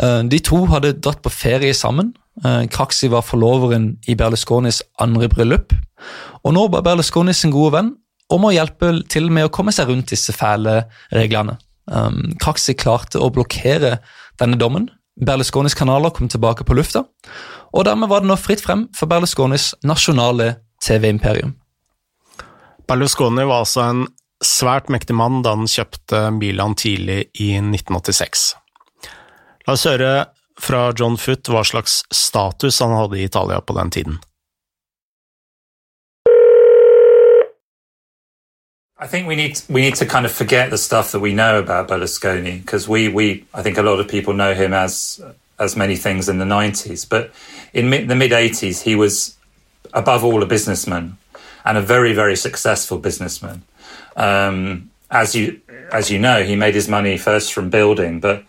Eh, 0.02 0.22
de 0.24 0.40
to 0.40 0.64
hadde 0.72 0.96
dratt 0.98 1.22
på 1.22 1.32
ferie 1.32 1.74
sammen. 1.74 2.14
Eh, 2.44 2.66
Craxi 2.72 3.08
var 3.08 3.24
forloveren 3.24 3.94
i 4.08 4.16
Berlusconis 4.18 4.82
andre 5.00 5.28
bryllup. 5.32 5.72
Og 6.44 6.54
nå 6.56 6.66
var 6.72 6.84
Berlusconi 6.86 7.34
sin 7.34 7.54
gode 7.54 7.76
venn 7.78 7.94
om 8.32 8.44
å 8.44 8.52
hjelpe 8.52 8.90
til 9.12 9.30
med 9.32 9.48
å 9.48 9.52
komme 9.54 9.72
seg 9.74 9.88
rundt 9.90 10.12
disse 10.12 10.34
fæle 10.34 10.82
reglene. 11.14 11.56
Um, 11.86 12.34
Craxi 12.42 12.74
klarte 12.74 13.20
å 13.22 13.30
blokkere 13.30 14.00
denne 14.40 14.58
dommen. 14.58 14.88
Berlusconis 15.16 15.76
kanaler 15.78 16.12
kom 16.12 16.28
tilbake 16.28 16.66
på 16.66 16.74
lufta, 16.76 17.06
og 17.72 17.86
dermed 17.88 18.10
var 18.10 18.20
det 18.20 18.28
nå 18.28 18.36
fritt 18.36 18.60
frem 18.60 18.84
for 18.96 19.08
Berlusconis 19.08 19.70
nasjonale 19.86 20.56
TV-imperium. 20.84 21.54
Berlusconi 22.90 23.46
var 23.46 23.62
altså 23.62 23.86
en 23.86 24.02
svært 24.44 24.90
mektig 24.92 25.16
mann 25.16 25.40
da 25.46 25.54
han 25.56 25.70
kjøpte 25.70 26.26
Milan 26.36 26.76
tidlig 26.76 27.30
i 27.40 27.54
1986. 27.62 28.50
La 29.66 29.74
oss 29.74 29.86
høre 29.88 30.10
fra 30.60 30.92
John 30.98 31.18
Foot 31.18 31.48
hva 31.48 31.64
slags 31.64 32.02
status 32.14 32.80
han 32.80 32.94
hadde 32.96 33.18
i 33.18 33.24
Italia 33.24 33.60
på 33.60 33.72
den 33.78 33.90
tiden. 33.90 34.18
I 38.98 39.06
think 39.06 39.28
we 39.28 39.36
need 39.36 39.60
we 39.68 39.82
need 39.82 39.94
to 39.96 40.06
kind 40.06 40.24
of 40.24 40.32
forget 40.32 40.70
the 40.70 40.78
stuff 40.78 41.12
that 41.12 41.20
we 41.20 41.32
know 41.32 41.58
about 41.58 41.88
Berlusconi 41.88 42.60
because 42.60 42.88
we 42.88 43.08
we 43.08 43.44
I 43.54 43.62
think 43.62 43.78
a 43.78 43.82
lot 43.82 44.00
of 44.00 44.08
people 44.08 44.32
know 44.32 44.54
him 44.54 44.72
as 44.72 45.20
as 45.58 45.76
many 45.76 45.96
things 45.96 46.28
in 46.28 46.38
the 46.38 46.44
90s, 46.44 47.08
but 47.08 47.30
in 47.74 47.90
the 47.90 48.14
mid 48.14 48.32
80s 48.32 48.82
he 48.82 48.94
was 48.94 49.36
above 49.92 50.24
all 50.24 50.42
a 50.42 50.46
businessman 50.46 51.18
and 51.64 51.76
a 51.76 51.82
very 51.82 52.14
very 52.14 52.36
successful 52.36 52.98
businessman. 52.98 53.62
Um, 54.16 54.90
as 55.10 55.34
you 55.34 55.60
as 55.92 56.10
you 56.10 56.18
know, 56.18 56.42
he 56.42 56.56
made 56.56 56.74
his 56.74 56.88
money 56.88 57.18
first 57.18 57.52
from 57.52 57.68
building, 57.68 58.20
but 58.20 58.44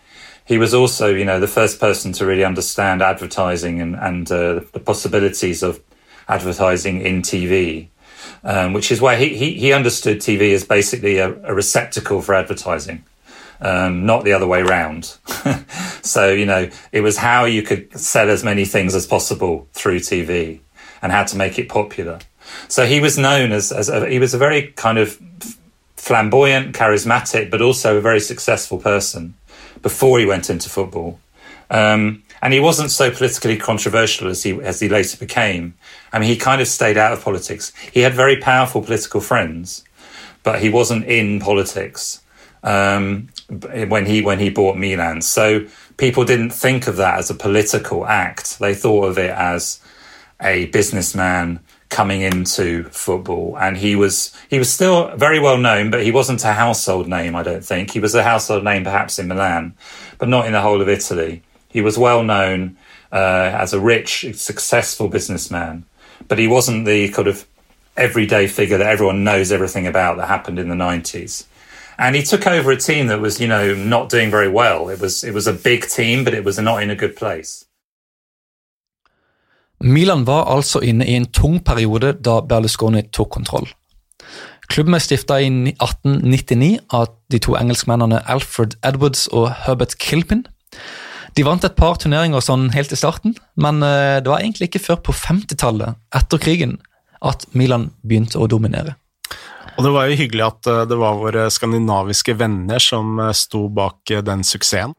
he 0.48 0.58
was 0.58 0.74
also 0.74 1.14
you 1.14 1.24
know 1.24 1.38
the 1.38 1.46
first 1.46 1.78
person 1.78 2.12
to 2.14 2.26
really 2.26 2.44
understand 2.44 3.02
advertising 3.02 3.80
and 3.80 3.94
and 3.94 4.32
uh, 4.32 4.60
the 4.72 4.80
possibilities 4.84 5.62
of 5.62 5.80
advertising 6.28 7.00
in 7.00 7.22
TV 7.22 7.88
um, 8.44 8.72
which 8.72 8.90
is 8.90 9.00
why 9.00 9.16
he, 9.16 9.36
he, 9.36 9.54
he, 9.54 9.72
understood 9.72 10.18
TV 10.18 10.52
as 10.54 10.64
basically 10.64 11.18
a, 11.18 11.32
a 11.44 11.54
receptacle 11.54 12.22
for 12.22 12.34
advertising, 12.34 13.04
um, 13.60 14.06
not 14.06 14.24
the 14.24 14.32
other 14.32 14.46
way 14.46 14.60
around. 14.60 15.16
so, 16.02 16.32
you 16.32 16.46
know, 16.46 16.70
it 16.92 17.00
was 17.00 17.16
how 17.16 17.44
you 17.44 17.62
could 17.62 17.98
sell 17.98 18.30
as 18.30 18.44
many 18.44 18.64
things 18.64 18.94
as 18.94 19.06
possible 19.06 19.68
through 19.72 20.00
TV 20.00 20.60
and 21.02 21.12
how 21.12 21.24
to 21.24 21.36
make 21.36 21.58
it 21.58 21.68
popular. 21.68 22.18
So 22.68 22.86
he 22.86 23.00
was 23.00 23.18
known 23.18 23.52
as, 23.52 23.72
as 23.72 23.88
a, 23.88 24.08
he 24.08 24.18
was 24.18 24.34
a 24.34 24.38
very 24.38 24.68
kind 24.72 24.98
of 24.98 25.20
flamboyant, 25.96 26.74
charismatic, 26.74 27.50
but 27.50 27.60
also 27.60 27.98
a 27.98 28.00
very 28.00 28.20
successful 28.20 28.78
person 28.78 29.34
before 29.82 30.18
he 30.18 30.26
went 30.26 30.50
into 30.50 30.68
football. 30.68 31.20
Um, 31.70 32.22
and 32.40 32.52
he 32.54 32.60
wasn't 32.60 32.90
so 32.90 33.10
politically 33.10 33.56
controversial 33.56 34.28
as 34.28 34.42
he 34.42 34.52
as 34.62 34.80
he 34.80 34.88
later 34.88 35.16
became. 35.16 35.74
I 36.12 36.18
mean, 36.18 36.28
he 36.28 36.36
kind 36.36 36.60
of 36.60 36.68
stayed 36.68 36.96
out 36.96 37.12
of 37.12 37.22
politics. 37.22 37.72
He 37.92 38.00
had 38.00 38.14
very 38.14 38.36
powerful 38.36 38.82
political 38.82 39.20
friends, 39.20 39.84
but 40.42 40.60
he 40.60 40.68
wasn't 40.68 41.04
in 41.06 41.40
politics 41.40 42.22
um, 42.62 43.28
when 43.48 44.06
he 44.06 44.22
when 44.22 44.38
he 44.38 44.50
bought 44.50 44.76
Milan. 44.76 45.20
So 45.22 45.66
people 45.96 46.24
didn't 46.24 46.50
think 46.50 46.86
of 46.86 46.96
that 46.96 47.18
as 47.18 47.30
a 47.30 47.34
political 47.34 48.06
act. 48.06 48.58
They 48.58 48.74
thought 48.74 49.06
of 49.06 49.18
it 49.18 49.30
as 49.30 49.80
a 50.40 50.66
businessman 50.66 51.60
coming 51.88 52.20
into 52.20 52.84
football 52.90 53.56
and 53.58 53.76
he 53.78 53.96
was 53.96 54.34
he 54.50 54.58
was 54.58 54.70
still 54.70 55.14
very 55.16 55.38
well 55.38 55.56
known 55.56 55.90
but 55.90 56.02
he 56.02 56.10
wasn't 56.10 56.44
a 56.44 56.52
household 56.52 57.08
name 57.08 57.34
i 57.34 57.42
don't 57.42 57.64
think 57.64 57.90
he 57.90 58.00
was 58.00 58.14
a 58.14 58.22
household 58.22 58.62
name 58.62 58.84
perhaps 58.84 59.18
in 59.18 59.26
milan 59.26 59.74
but 60.18 60.28
not 60.28 60.46
in 60.46 60.52
the 60.52 60.60
whole 60.60 60.82
of 60.82 60.88
italy 60.88 61.42
he 61.68 61.80
was 61.80 61.98
well 61.98 62.22
known 62.22 62.76
uh, 63.12 63.50
as 63.54 63.72
a 63.72 63.80
rich, 63.80 64.26
successful 64.34 65.08
businessman, 65.08 65.84
but 66.26 66.38
he 66.38 66.46
wasn't 66.46 66.86
the 66.86 67.08
kind 67.10 67.28
of 67.28 67.46
everyday 67.96 68.46
figure 68.46 68.78
that 68.78 68.86
everyone 68.86 69.24
knows 69.24 69.50
everything 69.50 69.86
about 69.86 70.16
that 70.16 70.28
happened 70.28 70.58
in 70.58 70.68
the 70.68 70.74
90s. 70.74 71.46
And 71.98 72.14
he 72.14 72.22
took 72.22 72.46
over 72.46 72.70
a 72.70 72.76
team 72.76 73.08
that 73.08 73.20
was, 73.20 73.40
you 73.40 73.48
know, 73.48 73.74
not 73.74 74.08
doing 74.08 74.30
very 74.30 74.48
well. 74.48 74.88
It 74.88 75.00
was 75.00 75.24
it 75.24 75.34
was 75.34 75.48
a 75.48 75.52
big 75.52 75.88
team, 75.88 76.22
but 76.24 76.32
it 76.32 76.44
was 76.44 76.58
not 76.58 76.80
in 76.80 76.90
a 76.90 76.94
good 76.94 77.16
place. 77.16 77.64
Milan 79.80 80.24
var 80.26 80.48
altså 80.50 80.80
inne 80.82 81.06
i 81.06 81.14
en 81.14 81.28
tung 81.30 81.60
periode 81.64 82.16
da 82.24 82.40
Berlusconi 82.42 83.04
tok 83.14 83.30
kontroll. 83.36 83.68
Klubben 84.68 84.92
ble 84.92 85.00
stifta 85.00 85.38
i 85.40 85.48
1899 85.48 86.74
av 86.92 87.08
de 87.32 87.40
to 87.40 87.54
engelskmennene 87.56 88.20
Alfred 88.28 88.76
Edwards 88.84 89.26
og 89.32 89.48
Herbert 89.64 89.96
Kilpin. 90.02 90.44
De 91.38 91.44
vant 91.46 91.64
et 91.64 91.76
par 91.78 91.96
turneringer 92.00 92.42
sånn 92.44 92.68
helt 92.74 92.92
i 92.92 92.98
starten, 92.98 93.36
men 93.56 93.80
eh, 93.86 94.18
det 94.20 94.28
var 94.28 94.42
egentlig 94.42 94.68
ikke 94.68 94.82
før 94.82 95.00
på 95.08 95.14
50-tallet, 95.16 95.96
etter 96.18 96.42
krigen, 96.42 96.76
at 97.24 97.46
Milan 97.56 97.88
begynte 98.02 98.40
å 98.40 98.48
dominere. 98.50 98.96
Og 99.78 99.84
Det 99.86 99.92
var 99.94 100.08
jo 100.10 100.18
hyggelig 100.18 100.44
at 100.48 100.68
eh, 100.68 100.84
det 100.90 100.98
var 100.98 101.20
våre 101.22 101.46
skandinaviske 101.54 102.34
venner 102.40 102.82
som 102.82 103.20
eh, 103.22 103.34
sto 103.38 103.68
bak 103.72 104.16
den 104.26 104.44
suksessen. 104.44 104.96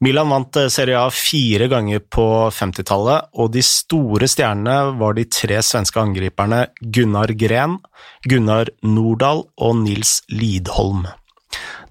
Milan 0.00 0.30
vant 0.32 0.56
Serie 0.72 0.96
A 0.96 1.10
fire 1.12 1.66
ganger 1.68 2.00
på 2.00 2.24
50-tallet, 2.56 3.34
og 3.36 3.50
de 3.52 3.60
store 3.64 4.24
stjernene 4.32 4.94
var 4.96 5.18
de 5.18 5.26
tre 5.28 5.58
svenske 5.60 6.00
angriperne 6.00 6.62
Gunnar 6.80 7.34
Gren, 7.36 7.76
Gunnar 8.24 8.70
Nordahl 8.80 9.44
og 9.60 9.74
Nils 9.82 10.22
Lidholm. 10.32 11.04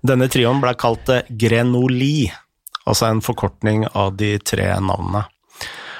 Denne 0.02 0.26
trioen 0.32 0.62
ble 0.64 0.74
kalt 0.80 1.12
Grenoli, 1.30 2.32
altså 2.90 3.12
en 3.12 3.22
forkortning 3.22 3.86
av 3.94 4.16
de 4.18 4.38
tre 4.42 4.72
navnene. 4.82 5.28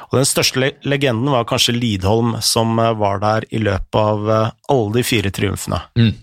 Og 0.10 0.18
Den 0.18 0.26
største 0.26 0.72
legenden 0.90 1.30
var 1.30 1.46
kanskje 1.46 1.78
Lidholm, 1.78 2.40
som 2.42 2.74
eh, 2.82 2.96
var 2.98 3.22
der 3.22 3.46
i 3.54 3.62
løpet 3.62 4.00
av 4.02 4.32
eh, 4.34 4.52
alle 4.74 4.96
de 4.98 5.06
fire 5.06 5.30
triumfene. 5.30 5.84
Mm. 6.00 6.16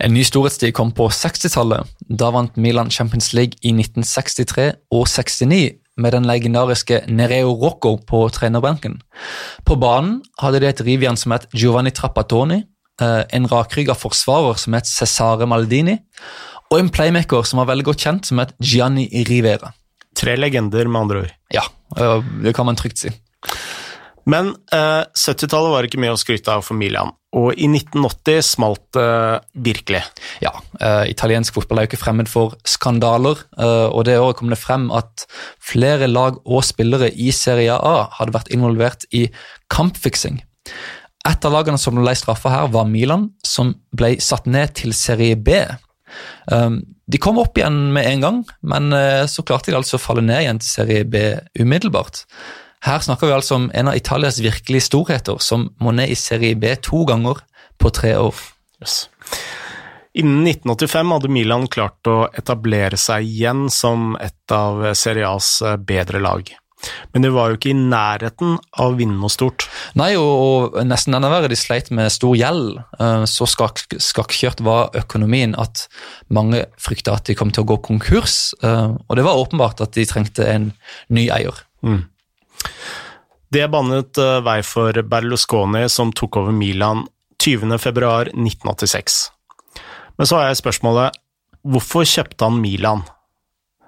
En 0.00 0.14
ny 0.14 0.24
storhetstid 0.26 0.74
kom 0.76 0.92
på 0.96 1.08
60-tallet. 1.12 1.88
Da 2.08 2.30
vant 2.34 2.56
Milan 2.60 2.90
Champions 2.90 3.32
League 3.36 3.58
i 3.62 3.72
1963 3.74 4.70
og 4.94 5.08
69 5.08 5.80
med 5.96 6.14
den 6.16 6.26
legendariske 6.26 7.04
Nereo 7.06 7.52
Rocco 7.54 7.96
på 8.02 8.24
trenerbenken. 8.34 8.98
På 9.66 9.76
banen 9.78 10.22
hadde 10.42 10.62
de 10.64 10.70
et 10.72 10.82
rivjern 10.82 11.18
som 11.18 11.36
het 11.36 11.46
Giovanni 11.54 11.92
Trappatoni, 11.94 12.64
en 13.02 13.46
rakrygga 13.50 13.94
forsvarer 13.98 14.58
som 14.58 14.74
het 14.78 14.90
Cesare 14.90 15.46
Maldini, 15.50 15.96
og 16.70 16.80
en 16.80 16.90
playmaker 16.90 17.46
som 17.46 17.60
var 17.62 17.70
veldig 17.70 17.86
godt 17.90 18.02
kjent, 18.06 18.26
som 18.26 18.42
het 18.42 18.54
Gianni 18.58 19.06
Rivera. 19.28 19.70
Tre 20.18 20.36
legender, 20.38 20.88
med 20.88 21.00
andre 21.00 21.24
ord. 21.24 21.32
Ja, 21.54 21.66
det 22.42 22.54
kan 22.54 22.66
man 22.66 22.78
trygt 22.78 23.02
si. 23.02 23.10
Men 24.30 24.54
eh, 24.72 25.02
70-tallet 25.12 25.72
var 25.74 25.86
ikke 25.86 26.00
mye 26.00 26.14
å 26.14 26.20
skryte 26.20 26.52
av 26.54 26.64
for 26.64 26.78
Milan, 26.78 27.12
og 27.36 27.58
i 27.58 27.66
1980 27.68 28.40
smalt 28.46 28.84
det 28.96 29.04
eh, 29.04 29.44
virkelig. 29.66 30.00
Ja, 30.44 30.54
eh, 30.80 31.04
italiensk 31.12 31.56
fotball 31.56 31.82
er 31.82 31.86
jo 31.86 31.92
ikke 31.92 32.02
fremmed 32.04 32.30
for 32.30 32.56
skandaler, 32.68 33.42
eh, 33.58 33.86
og 33.90 34.06
det 34.08 34.16
året 34.20 34.40
kom 34.40 34.52
det 34.52 34.60
frem 34.60 34.88
at 34.94 35.26
flere 35.62 36.08
lag 36.10 36.40
og 36.44 36.64
spillere 36.66 37.10
i 37.12 37.30
Serie 37.36 37.76
A 37.76 38.08
hadde 38.18 38.36
vært 38.36 38.52
involvert 38.54 39.08
i 39.12 39.26
kampfiksing. 39.72 40.40
Et 41.24 41.46
av 41.48 41.54
lagene 41.54 41.80
som 41.80 41.96
ble 41.96 42.12
straffa 42.16 42.52
her, 42.52 42.72
var 42.72 42.88
Milan, 42.88 43.30
som 43.44 43.72
ble 43.96 44.14
satt 44.20 44.48
ned 44.48 44.74
til 44.76 44.92
Serie 44.96 45.36
B. 45.40 45.56
Um, 46.52 46.82
de 47.08 47.20
kom 47.20 47.40
opp 47.40 47.56
igjen 47.58 47.78
med 47.96 48.06
en 48.08 48.24
gang, 48.24 48.42
men 48.64 48.92
uh, 48.92 49.24
så 49.28 49.44
klarte 49.46 49.72
de 49.72 49.78
altså 49.78 49.96
å 49.96 50.02
falle 50.02 50.24
ned 50.24 50.44
igjen 50.44 50.60
til 50.60 50.68
Serie 50.68 51.06
B 51.08 51.24
umiddelbart. 51.60 52.26
Her 52.84 53.00
snakker 53.00 53.30
vi 53.30 53.36
altså 53.36 53.56
om 53.56 53.70
en 53.72 53.88
av 53.88 53.96
Italias 53.96 54.42
virkelige 54.44 54.90
storheter, 54.90 55.38
som 55.40 55.70
må 55.80 55.94
ned 55.96 56.12
i 56.12 56.18
Serie 56.18 56.56
B 56.58 56.74
to 56.84 57.04
ganger 57.08 57.40
på 57.80 57.92
tre 57.96 58.12
år. 58.20 58.36
Yes. 58.82 59.06
Innen 60.14 60.44
1985 60.46 61.14
hadde 61.16 61.30
Milan 61.32 61.64
klart 61.72 62.06
å 62.06 62.26
etablere 62.36 62.98
seg 63.00 63.24
igjen 63.26 63.66
som 63.72 64.12
et 64.22 64.52
av 64.54 64.84
Serie 64.94 65.26
A's 65.26 65.56
eh, 65.64 65.78
bedre 65.80 66.20
lag. 66.22 66.52
Men 67.14 67.24
de 67.24 67.30
var 67.32 67.48
jo 67.48 67.56
ikke 67.56 67.72
i 67.72 67.78
nærheten 67.78 68.58
av 68.76 68.92
å 68.92 68.96
vinne 68.98 69.16
noe 69.16 69.32
stort. 69.32 69.66
Nei, 69.98 70.12
og, 70.20 70.76
og 70.76 70.78
nesten 70.86 71.16
enda 71.16 71.30
verre, 71.32 71.48
de 71.48 71.58
sleit 71.58 71.88
med 71.94 72.12
stor 72.12 72.36
gjeld. 72.36 72.78
Eh, 73.00 73.24
så 73.30 73.48
skak, 73.48 73.86
skakkjørt 73.96 74.62
var 74.66 74.94
økonomien 75.00 75.56
at 75.58 75.86
mange 76.28 76.66
frykta 76.76 77.16
at 77.16 77.30
de 77.30 77.38
kom 77.38 77.50
til 77.54 77.64
å 77.64 77.72
gå 77.72 77.80
konkurs. 77.88 78.52
Eh, 78.60 78.90
og 78.94 79.18
det 79.18 79.24
var 79.26 79.40
åpenbart 79.40 79.82
at 79.82 79.96
de 79.96 80.06
trengte 80.10 80.46
en 80.46 80.74
ny 81.08 81.30
eier. 81.32 81.64
Mm. 81.80 82.04
Det 83.54 83.68
banet 83.70 84.18
eh, 84.18 84.40
vei 84.42 84.60
for 84.66 84.96
Berlusconi, 85.06 85.84
som 85.92 86.10
tok 86.16 86.40
over 86.40 86.54
Milan 86.54 87.04
20.2.1986. 87.38 89.18
Men 90.18 90.26
så 90.26 90.40
har 90.40 90.48
jeg 90.48 90.58
spørsmålet, 90.58 91.14
hvorfor 91.62 92.06
kjøpte 92.08 92.48
han 92.48 92.58
Milan? 92.58 93.04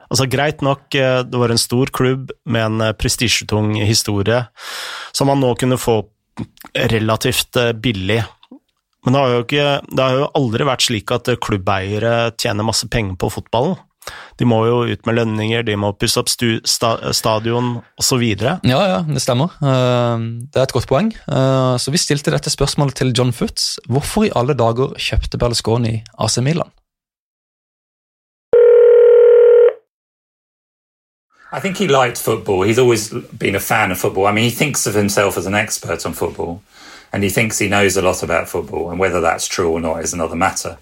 Altså 0.06 0.28
Greit 0.30 0.62
nok, 0.62 0.86
eh, 0.94 1.24
det 1.26 1.40
var 1.40 1.50
en 1.50 1.58
stor 1.58 1.90
klubb 1.90 2.30
med 2.46 2.62
en 2.62 2.84
eh, 2.86 2.94
prestisjetung 2.94 3.74
historie, 3.80 4.44
som 5.10 5.34
han 5.34 5.42
nå 5.42 5.50
kunne 5.58 5.80
få 5.82 5.98
relativt 6.94 7.58
billig. 7.82 8.20
Men 9.06 9.14
det 9.14 9.20
har, 9.22 9.34
jo 9.34 9.42
ikke, 9.46 9.68
det 9.88 10.04
har 10.04 10.14
jo 10.20 10.32
aldri 10.36 10.66
vært 10.68 10.86
slik 10.86 11.10
at 11.14 11.32
klubbeiere 11.42 12.14
tjener 12.38 12.66
masse 12.66 12.86
penger 12.92 13.18
på 13.18 13.32
fotballen. 13.34 13.78
De 14.36 14.44
må 14.48 14.60
jo 14.68 14.80
ut 14.90 15.06
med 15.08 15.16
lønninger, 15.18 15.64
de 15.64 15.76
må 15.80 15.92
pusse 15.96 16.20
opp 16.20 16.28
sta 16.30 16.90
stadion 17.16 17.78
osv. 18.00 18.24
Ja, 18.36 18.56
ja, 18.62 18.98
det 19.08 19.22
stemmer. 19.24 19.54
Eh, 19.60 20.26
det 20.52 20.60
er 20.60 20.68
et 20.68 20.76
godt 20.76 20.88
poeng. 20.90 21.12
Eh, 21.12 21.74
så 21.80 21.94
vi 21.94 22.00
stilte 22.00 22.34
dette 22.34 22.52
spørsmålet 22.52 22.98
til 23.00 23.14
John 23.16 23.32
Foots. 23.32 23.78
Hvorfor 23.88 24.28
i 24.28 24.34
alle 24.36 24.56
dager 24.58 24.96
kjøpte 25.00 25.40
Berlusconi 25.40 26.02
AC 26.18 26.38
Milan? 26.44 26.72
I 31.52 31.60
think 31.60 31.78
he 31.78 31.86
liked 31.86 32.18
football. 32.18 32.62
He's 32.62 32.78
always 32.78 33.08
been 33.38 33.54
a 33.54 33.60
fan 33.60 33.90
of 33.90 33.98
football. 33.98 34.26
I 34.26 34.32
mean, 34.32 34.44
he 34.44 34.50
thinks 34.50 34.86
of 34.86 34.94
himself 34.94 35.38
as 35.38 35.46
an 35.46 35.54
expert 35.54 36.04
on 36.04 36.12
football, 36.12 36.60
and 37.12 37.22
he 37.22 37.30
thinks 37.30 37.58
he 37.58 37.68
knows 37.68 37.96
a 37.96 38.02
lot 38.02 38.22
about 38.22 38.48
football, 38.48 38.90
and 38.90 38.98
whether 38.98 39.20
that's 39.20 39.46
true 39.46 39.70
or 39.70 39.80
not 39.80 40.02
is 40.02 40.12
another 40.12 40.36
matter. 40.36 40.76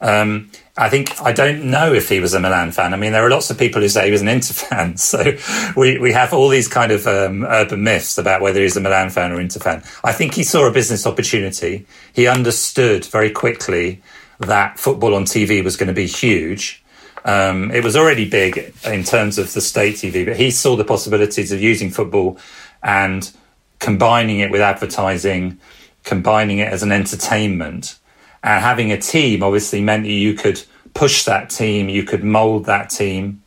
Um, 0.00 0.50
I 0.76 0.90
think 0.90 1.20
I 1.22 1.32
don't 1.32 1.70
know 1.70 1.94
if 1.94 2.08
he 2.08 2.20
was 2.20 2.34
a 2.34 2.40
Milan 2.40 2.70
fan. 2.70 2.92
I 2.92 2.96
mean, 2.96 3.12
there 3.12 3.24
are 3.24 3.30
lots 3.30 3.50
of 3.50 3.58
people 3.58 3.80
who 3.80 3.88
say 3.88 4.06
he 4.06 4.12
was 4.12 4.20
an 4.20 4.28
Inter 4.28 4.52
fan, 4.68 4.96
so 4.96 5.36
we 5.76 5.98
we 5.98 6.12
have 6.12 6.34
all 6.34 6.48
these 6.48 6.68
kind 6.68 6.92
of 6.92 7.06
um, 7.06 7.44
urban 7.44 7.82
myths 7.82 8.18
about 8.18 8.42
whether 8.42 8.60
he's 8.60 8.76
a 8.76 8.80
Milan 8.80 9.10
fan 9.10 9.32
or 9.32 9.40
Inter 9.40 9.60
fan. 9.60 9.82
I 10.04 10.12
think 10.12 10.34
he 10.34 10.42
saw 10.42 10.66
a 10.66 10.72
business 10.72 11.06
opportunity. 11.06 11.86
He 12.12 12.26
understood 12.26 13.06
very 13.06 13.30
quickly 13.30 14.02
that 14.38 14.78
football 14.78 15.14
on 15.14 15.24
TV 15.24 15.64
was 15.64 15.76
going 15.76 15.88
to 15.88 15.94
be 15.94 16.06
huge. 16.06 16.82
Um, 17.24 17.72
it 17.72 17.82
was 17.82 17.96
already 17.96 18.28
big 18.28 18.72
in 18.84 19.02
terms 19.02 19.38
of 19.38 19.52
the 19.52 19.60
state 19.60 19.96
TV, 19.96 20.24
but 20.24 20.36
he 20.36 20.50
saw 20.50 20.76
the 20.76 20.84
possibilities 20.84 21.50
of 21.50 21.60
using 21.60 21.90
football 21.90 22.38
and 22.82 23.32
combining 23.78 24.40
it 24.40 24.50
with 24.50 24.60
advertising, 24.60 25.58
combining 26.04 26.58
it 26.58 26.72
as 26.72 26.82
an 26.82 26.92
entertainment 26.92 27.98
and 28.46 28.62
having 28.62 28.92
a 28.92 28.98
team 28.98 29.42
obviously 29.42 29.82
meant 29.82 30.04
that 30.04 30.10
you 30.10 30.34
could 30.34 30.62
push 30.94 31.24
that 31.24 31.50
team, 31.50 31.88
you 31.88 32.04
could 32.04 32.22
mold 32.22 32.64
that 32.66 32.88
team 32.90 33.42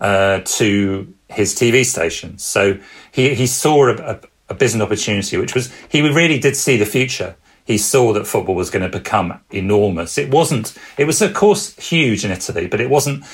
uh, 0.00 0.40
to 0.44 1.14
his 1.28 1.54
TV 1.54 1.86
stations. 1.86 2.42
So 2.42 2.78
he, 3.12 3.34
he 3.36 3.46
saw 3.46 3.86
a, 3.86 3.96
a, 3.96 4.20
a 4.48 4.54
business 4.54 4.82
opportunity, 4.82 5.36
which 5.36 5.54
was, 5.54 5.72
he 5.88 6.02
really 6.02 6.40
did 6.40 6.56
see 6.56 6.76
the 6.76 6.84
future. 6.84 7.36
He 7.64 7.78
saw 7.78 8.12
that 8.14 8.26
football 8.26 8.56
was 8.56 8.68
going 8.68 8.82
to 8.82 8.98
become 8.98 9.38
enormous. 9.52 10.18
It 10.18 10.32
wasn't, 10.32 10.76
it 10.98 11.04
was 11.04 11.22
of 11.22 11.34
course 11.34 11.76
huge 11.76 12.24
in 12.24 12.32
Italy, 12.32 12.66
but 12.66 12.80
it 12.80 12.90
wasn't, 12.90 13.24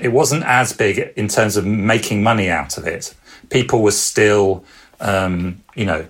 it 0.00 0.08
wasn't 0.08 0.44
as 0.44 0.72
big 0.72 1.12
in 1.16 1.28
terms 1.28 1.58
of 1.58 1.66
making 1.66 2.22
money 2.22 2.48
out 2.48 2.78
of 2.78 2.86
it. 2.86 3.14
People 3.50 3.82
were 3.82 3.90
still, 3.90 4.64
um, 5.00 5.62
you 5.74 5.84
know, 5.84 6.06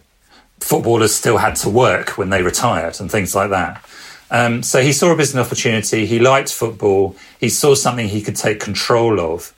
footballers 0.60 1.12
still 1.12 1.38
had 1.38 1.56
to 1.56 1.68
work 1.68 2.10
when 2.10 2.30
they 2.30 2.42
retired 2.42 3.00
and 3.00 3.10
things 3.10 3.34
like 3.34 3.50
that. 3.50 3.84
Um, 4.30 4.62
so 4.62 4.82
he 4.82 4.92
saw 4.92 5.12
a 5.12 5.16
business 5.16 5.46
opportunity. 5.46 6.06
He 6.06 6.18
liked 6.18 6.52
football. 6.52 7.16
He 7.38 7.48
saw 7.48 7.74
something 7.74 8.08
he 8.08 8.22
could 8.22 8.36
take 8.36 8.60
control 8.60 9.20
of. 9.20 9.52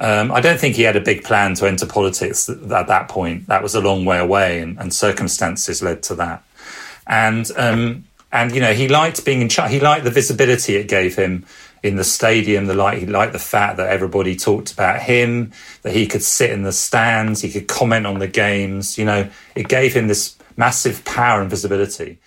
Um, 0.00 0.32
I 0.32 0.40
don't 0.40 0.58
think 0.58 0.76
he 0.76 0.82
had 0.82 0.96
a 0.96 1.00
big 1.00 1.24
plan 1.24 1.54
to 1.56 1.66
enter 1.66 1.86
politics 1.86 2.48
at 2.48 2.68
that 2.68 3.08
point. 3.08 3.46
That 3.48 3.62
was 3.62 3.74
a 3.74 3.80
long 3.80 4.06
way 4.06 4.18
away, 4.18 4.60
and, 4.60 4.78
and 4.78 4.94
circumstances 4.94 5.82
led 5.82 6.02
to 6.04 6.14
that. 6.16 6.42
And 7.06 7.50
um, 7.56 8.04
and 8.32 8.54
you 8.54 8.60
know 8.60 8.72
he 8.72 8.88
liked 8.88 9.24
being 9.24 9.42
in 9.42 9.50
charge. 9.50 9.70
He 9.70 9.80
liked 9.80 10.04
the 10.04 10.10
visibility 10.10 10.76
it 10.76 10.88
gave 10.88 11.16
him 11.16 11.44
in 11.82 11.96
the 11.96 12.04
stadium. 12.04 12.66
The 12.66 12.74
light. 12.74 12.98
He 12.98 13.06
liked 13.06 13.34
the 13.34 13.38
fact 13.38 13.76
that 13.76 13.88
everybody 13.88 14.36
talked 14.36 14.72
about 14.72 15.02
him. 15.02 15.52
That 15.82 15.92
he 15.92 16.06
could 16.06 16.22
sit 16.22 16.50
in 16.50 16.62
the 16.62 16.72
stands. 16.72 17.42
He 17.42 17.50
could 17.50 17.68
comment 17.68 18.06
on 18.06 18.20
the 18.20 18.28
games. 18.28 18.96
You 18.96 19.04
know, 19.04 19.28
it 19.54 19.68
gave 19.68 19.92
him 19.92 20.08
this 20.08 20.36
massive 20.56 21.04
power 21.04 21.42
and 21.42 21.50
visibility. 21.50 22.18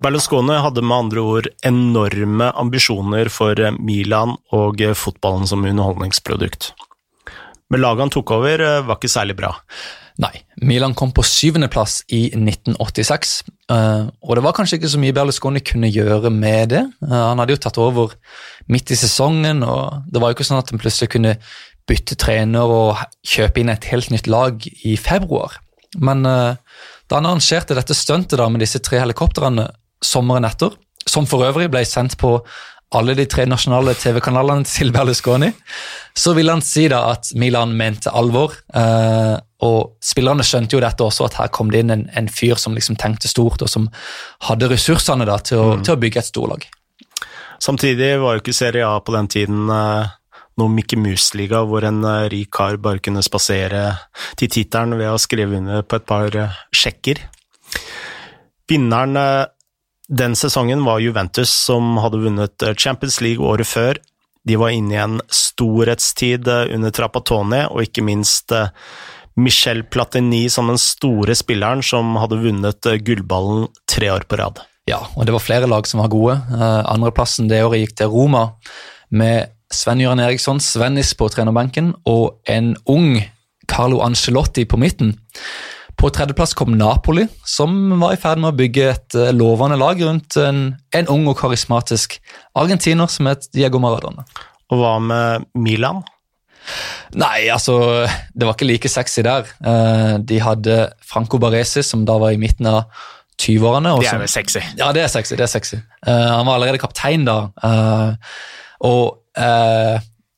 Berlusconi 0.00 0.56
hadde 0.64 0.84
med 0.84 0.96
andre 0.96 1.24
ord 1.24 1.48
enorme 1.66 2.50
ambisjoner 2.56 3.28
for 3.32 3.58
Milan 3.78 4.36
og 4.56 4.80
fotballen 4.96 5.48
som 5.48 5.66
underholdningsprodukt. 5.68 6.72
Men 7.70 7.84
laget 7.84 8.06
han 8.06 8.12
tok 8.14 8.32
over, 8.34 8.64
var 8.86 8.96
ikke 8.96 9.12
særlig 9.12 9.36
bra. 9.38 9.52
Nei, 10.20 10.42
Milan 10.68 10.92
kom 10.96 11.12
på 11.16 11.22
syvendeplass 11.24 12.02
i 12.12 12.26
1986. 12.34 13.34
Eh, 13.72 14.08
og 14.20 14.36
det 14.36 14.42
var 14.44 14.56
kanskje 14.56 14.76
ikke 14.76 14.90
så 14.92 15.00
mye 15.00 15.14
Berlusconi 15.16 15.62
kunne 15.64 15.88
gjøre 15.88 16.32
med 16.34 16.74
det. 16.74 16.82
Eh, 17.06 17.14
han 17.14 17.40
hadde 17.40 17.56
jo 17.56 17.62
tatt 17.64 17.80
over 17.80 18.16
midt 18.72 18.92
i 18.92 18.98
sesongen, 19.00 19.62
og 19.64 20.10
det 20.10 20.20
var 20.20 20.32
jo 20.32 20.36
ikke 20.36 20.48
sånn 20.50 20.60
at 20.60 20.72
han 20.72 20.82
plutselig 20.82 21.12
kunne 21.14 21.36
bytte 21.88 22.18
trener 22.20 22.72
og 22.74 23.00
kjøpe 23.26 23.62
inn 23.62 23.72
et 23.72 23.88
helt 23.92 24.12
nytt 24.12 24.28
lag 24.30 24.66
i 24.66 24.96
februar. 25.00 25.56
Men 25.96 26.26
eh, 26.28 26.58
da 27.08 27.18
han 27.18 27.30
arrangerte 27.30 27.78
dette 27.78 27.96
stuntet 27.96 28.42
med 28.52 28.62
disse 28.62 28.82
tre 28.84 29.00
helikoptrene, 29.00 29.70
sommeren 30.04 30.48
etter, 30.48 30.74
som 31.08 31.26
for 31.28 31.46
øvrig 31.46 31.70
ble 31.72 31.84
sendt 31.88 32.18
på 32.20 32.38
alle 32.96 33.14
de 33.14 33.26
tre 33.30 33.44
nasjonale 33.46 33.94
TV-kanalene 33.94 34.66
til 34.66 34.90
Berlusconi, 34.94 35.50
så 36.16 36.34
ville 36.34 36.56
han 36.56 36.64
si 36.64 36.88
da 36.90 37.04
at 37.12 37.30
Milan 37.38 37.76
mente 37.78 38.10
alvor. 38.10 38.56
Eh, 38.74 39.36
og 39.66 39.94
spillerne 40.02 40.44
skjønte 40.46 40.74
jo 40.76 40.82
dette 40.82 41.06
også, 41.06 41.28
at 41.28 41.38
her 41.38 41.52
kom 41.54 41.70
det 41.70 41.84
inn 41.84 41.94
en, 41.94 42.06
en 42.18 42.30
fyr 42.32 42.58
som 42.58 42.74
liksom 42.74 42.98
tenkte 42.98 43.30
stort, 43.30 43.62
og 43.62 43.70
som 43.70 43.86
hadde 44.48 44.70
ressursene 44.72 45.28
da 45.28 45.38
til 45.44 45.60
å, 45.60 45.68
mm. 45.76 45.84
til 45.86 45.94
å 45.94 46.00
bygge 46.02 46.22
et 46.22 46.30
storlag. 46.32 46.66
Samtidig 47.62 48.14
var 48.22 48.34
jo 48.34 48.42
ikke 48.42 48.56
Serie 48.56 48.88
A 48.88 48.96
på 49.04 49.14
den 49.14 49.30
tiden 49.30 49.70
eh, 49.70 50.10
noe 50.58 50.74
Mikke 50.74 50.98
Mus-liga, 50.98 51.62
hvor 51.68 51.86
en 51.86 52.02
eh, 52.02 52.26
rik 52.32 52.50
kar 52.58 52.80
bare 52.82 53.04
kunne 53.04 53.22
spasere 53.22 53.84
til 54.40 54.50
tittelen 54.50 54.98
ved 54.98 55.12
å 55.12 55.20
skrive 55.20 55.62
under 55.62 55.86
på 55.86 56.00
et 56.00 56.10
par 56.10 56.42
sjekker. 56.74 57.22
Vinneren 58.70 59.14
den 60.10 60.36
sesongen 60.36 60.84
var 60.84 60.98
Juventus, 60.98 61.50
som 61.50 61.96
hadde 62.02 62.18
vunnet 62.18 62.62
eh, 62.62 62.74
Champions 62.74 63.20
League 63.20 63.46
året 63.46 63.68
før. 63.70 64.00
De 64.48 64.56
var 64.58 64.74
inne 64.74 64.96
i 64.96 64.98
en 64.98 65.20
storhetstid 65.30 66.48
eh, 66.50 66.74
under 66.74 66.90
Trapattoni, 66.94 67.62
og 67.70 67.86
ikke 67.86 68.04
minst 68.04 68.50
eh, 68.56 68.72
Michel 69.38 69.84
Platini 69.86 70.48
som 70.50 70.68
den 70.72 70.80
store 70.82 71.36
spilleren 71.38 71.84
som 71.86 72.16
hadde 72.18 72.40
vunnet 72.42 72.90
gullballen 73.06 73.68
tre 73.88 74.10
år 74.10 74.26
på 74.26 74.40
rad. 74.40 74.58
Ja, 74.90 75.04
og 75.14 75.28
det 75.28 75.36
var 75.36 75.44
flere 75.44 75.70
lag 75.70 75.86
som 75.86 76.02
var 76.02 76.10
gode. 76.10 76.34
Andreplassen 76.90 77.46
det 77.48 77.60
året 77.62 77.84
gikk 77.84 77.94
til 78.00 78.10
Roma, 78.10 78.42
med 79.14 79.52
Sven-Göran 79.70 80.20
Eriksson, 80.24 80.58
Svennis 80.58 81.12
på 81.14 81.28
trenerbenken, 81.30 81.92
og 82.10 82.40
en 82.50 82.72
ung 82.90 83.20
Carlo 83.70 84.00
Ancelotti 84.02 84.66
på 84.66 84.80
midten. 84.82 85.14
På 86.00 86.08
tredjeplass 86.08 86.54
kom 86.56 86.78
Napoli, 86.80 87.26
som 87.44 87.74
var 88.00 88.14
i 88.14 88.18
ferd 88.20 88.40
med 88.40 88.54
å 88.54 88.56
bygge 88.56 88.84
et 88.88 89.16
uh, 89.20 89.26
lovende 89.36 89.76
lag 89.76 89.98
rundt 90.00 90.38
en, 90.40 90.62
en, 90.96 91.08
ung 91.12 91.26
og 91.28 91.36
karismatisk 91.36 92.14
argentiner 92.56 93.10
som 93.12 93.28
het 93.28 93.44
Diego 93.52 93.76
Maradona. 93.82 94.24
Og 94.72 94.80
hva 94.80 94.94
med 95.04 95.44
Milan? 95.60 96.00
Nei, 97.20 97.50
altså 97.52 98.06
Det 98.32 98.46
var 98.46 98.56
ikke 98.56 98.70
like 98.70 98.88
sexy 98.88 99.26
der. 99.26 99.44
Uh, 99.60 100.16
de 100.24 100.40
hadde 100.40 100.78
Franco 101.04 101.36
Baresi, 101.42 101.84
som 101.84 102.06
da 102.08 102.16
var 102.22 102.32
i 102.32 102.40
midten 102.40 102.70
av 102.70 102.86
20-årene. 103.36 103.92
Det 104.00 104.08
er 104.14 104.24
vel 104.24 104.32
sexy? 104.32 104.64
Ja, 104.80 104.88
det 104.96 105.04
er 105.04 105.12
sexy. 105.12 105.36
det 105.36 105.44
er 105.50 105.52
sexy. 105.52 105.82
Uh, 106.00 106.30
han 106.38 106.48
var 106.48 106.56
allerede 106.56 106.80
kaptein 106.80 107.28
da. 107.28 107.42
og 108.88 109.20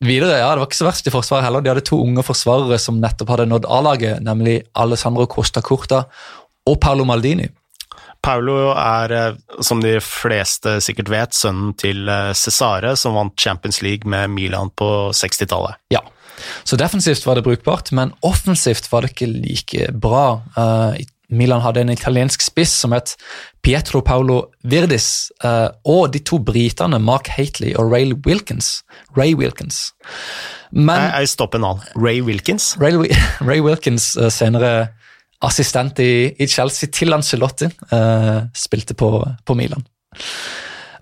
Videre, 0.03 0.39
ja, 0.41 0.51
Det 0.51 0.63
var 0.63 0.69
ikke 0.69 0.81
så 0.81 0.89
verst 0.89 1.07
i 1.07 1.15
forsvaret 1.15 1.47
heller. 1.47 1.63
De 1.63 1.71
hadde 1.71 1.87
to 1.87 2.01
unge 2.03 2.25
forsvarere 2.27 2.79
som 2.83 3.01
nettopp 3.03 3.35
hadde 3.37 3.49
nådd 3.51 3.69
A-laget, 3.71 4.23
nemlig 4.27 4.61
Alessandro 4.75 5.29
Costa 5.31 5.63
Corta 5.63 6.05
og 6.67 6.81
Paolo 6.83 7.07
Maldini. 7.07 7.49
Paolo 8.23 8.71
er, 8.71 9.13
eh, 9.13 9.61
som 9.63 9.81
de 9.83 9.97
fleste 10.03 10.77
sikkert 10.83 11.11
vet, 11.11 11.35
sønnen 11.35 11.73
til 11.79 12.09
eh, 12.09 12.33
Cesare, 12.39 12.95
som 12.97 13.15
vant 13.19 13.35
Champions 13.39 13.83
League 13.83 14.09
med 14.09 14.31
Milan 14.31 14.71
på 14.79 15.11
60-tallet. 15.11 15.79
Ja, 15.91 16.03
så 16.65 16.77
defensivt 16.77 17.27
var 17.27 17.39
det 17.39 17.45
brukbart, 17.47 17.93
men 17.93 18.13
offensivt 18.21 18.89
var 18.93 19.03
det 19.03 19.13
ikke 19.15 19.31
like 19.31 19.91
bra. 19.93 20.43
Uh, 20.57 20.95
Milan 21.33 21.63
hadde 21.65 21.83
en 21.83 21.93
italiensk 21.93 22.45
spiss 22.45 22.75
som 22.85 22.95
het 22.95 23.15
Pietro 23.65 24.03
Paolo 24.05 24.39
Virdis, 24.69 25.31
uh, 25.45 25.71
og 25.89 26.13
de 26.15 26.21
to 26.25 26.39
britene 26.43 27.01
Mark 27.03 27.31
Hatley 27.33 27.73
og 27.79 27.93
Ray 27.93 28.13
Wilkins. 28.27 28.83
Ray 29.17 29.37
Wilkins. 29.39 29.93
Men, 30.73 30.97
jeg, 30.99 31.25
jeg 31.25 31.33
stopper 31.35 31.63
nå. 31.63 31.77
Ray 31.97 32.23
Wilkins? 32.25 32.73
Ray, 32.81 32.97
Ray 33.49 33.63
Wilkins, 33.65 34.13
uh, 34.21 34.29
senere 34.33 34.93
assistent 35.43 35.99
i, 36.03 36.33
i, 36.39 36.47
Chelsea 36.47 36.91
til 36.93 37.15
Ancelotti, 37.15 37.71
uh, 37.93 38.45
spilte 38.55 38.97
på, 38.99 39.15
på, 39.45 39.57
Milan. 39.59 39.85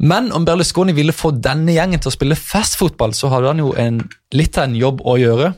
Men 0.01 0.31
om 0.33 0.47
Berlusconi 0.49 0.95
ville 0.97 1.12
få 1.12 1.35
denne 1.37 1.75
gjengen 1.77 2.01
til 2.01 2.09
å 2.09 2.14
spille 2.14 2.38
festfotball, 2.38 3.12
så 3.16 3.29
hadde 3.33 3.53
han 3.53 3.61
jo 3.61 3.75
en, 3.77 4.01
litt 4.33 4.57
av 4.57 4.71
en 4.71 4.79
jobb 4.79 5.03
å 5.05 5.19
gjøre. 5.21 5.53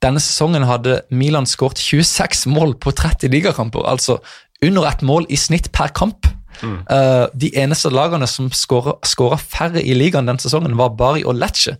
Denne 0.00 0.20
sesongen 0.22 0.64
hadde 0.64 1.02
Milan 1.12 1.48
skåret 1.48 1.80
26 1.80 2.46
mål 2.48 2.76
på 2.80 2.92
30 2.96 3.28
ligakamper, 3.34 3.84
altså 3.84 4.20
under 4.64 4.86
ett 4.88 5.02
mål 5.04 5.26
i 5.28 5.36
snitt 5.36 5.68
per 5.76 5.92
kamp. 5.96 6.28
Mm. 6.60 6.80
Uh, 6.88 7.26
de 7.36 7.50
eneste 7.56 7.92
lagene 7.92 8.28
som 8.28 8.50
skåra 8.52 9.38
færre 9.40 9.80
i 9.80 9.96
ligaen 9.96 10.28
den 10.28 10.40
sesongen, 10.40 10.76
var 10.80 10.96
Bari 10.96 11.24
og 11.24 11.36
Lecce, 11.36 11.76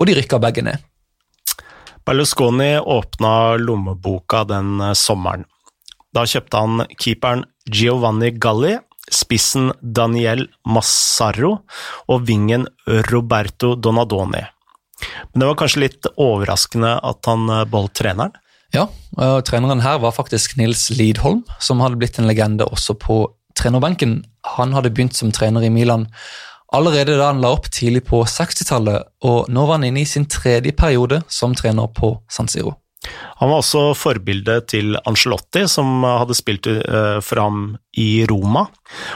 og 0.00 0.08
de 0.08 0.16
rykka 0.16 0.40
begge 0.40 0.64
ned. 0.64 0.80
Berlusconi 2.08 2.78
åpna 2.80 3.56
lommeboka 3.60 4.46
den 4.48 4.80
eh, 4.80 4.94
sommeren. 4.96 5.44
Da 6.16 6.24
kjøpte 6.26 6.62
han 6.62 6.86
keeperen 6.96 7.44
Giovanni 7.68 8.32
Galli, 8.40 8.78
spissen 9.12 9.68
Daniel 9.82 10.46
Massaro 10.64 11.58
og 12.08 12.24
vingen 12.26 12.64
Roberto 13.10 13.74
Donadoni. 13.76 14.42
Men 15.32 15.42
det 15.42 15.50
var 15.50 15.58
kanskje 15.62 15.84
litt 15.84 16.08
overraskende 16.16 16.96
at 17.06 17.30
han 17.30 17.48
eh, 17.48 17.66
beholdt 17.70 17.98
treneren? 18.00 18.36
Ja, 18.74 18.86
og 19.18 19.40
treneren 19.48 19.82
her 19.82 19.98
var 19.98 20.14
faktisk 20.14 20.54
Nils 20.58 20.88
Lidholm, 20.94 21.42
som 21.58 21.82
hadde 21.82 21.98
blitt 21.98 22.20
en 22.20 22.28
legende 22.30 22.68
også 22.70 22.94
på 22.94 23.24
trenerbenken. 23.58 24.20
Han 24.56 24.76
hadde 24.76 24.92
begynt 24.94 25.18
som 25.18 25.32
trener 25.34 25.66
i 25.66 25.72
Milan 25.74 26.06
allerede 26.72 27.16
da 27.18 27.32
han 27.32 27.42
la 27.42 27.50
opp 27.54 27.66
tidlig 27.74 28.04
på 28.06 28.22
60-tallet, 28.30 29.08
og 29.26 29.50
nå 29.50 29.64
var 29.66 29.80
han 29.80 29.88
inne 29.88 30.04
i 30.04 30.08
sin 30.08 30.28
tredje 30.30 30.72
periode 30.76 31.22
som 31.26 31.56
trener 31.58 31.90
på 31.96 32.14
San 32.30 32.50
Siro. 32.50 32.76
Han 33.08 33.48
var 33.48 33.62
også 33.62 33.82
forbildet 33.96 34.66
til 34.74 34.92
Angelotti, 35.08 35.62
som 35.72 36.04
hadde 36.04 36.36
spilt 36.36 36.68
eh, 36.68 37.18
for 37.24 37.40
ham 37.40 37.62
i 37.96 38.26
Roma. 38.28 38.66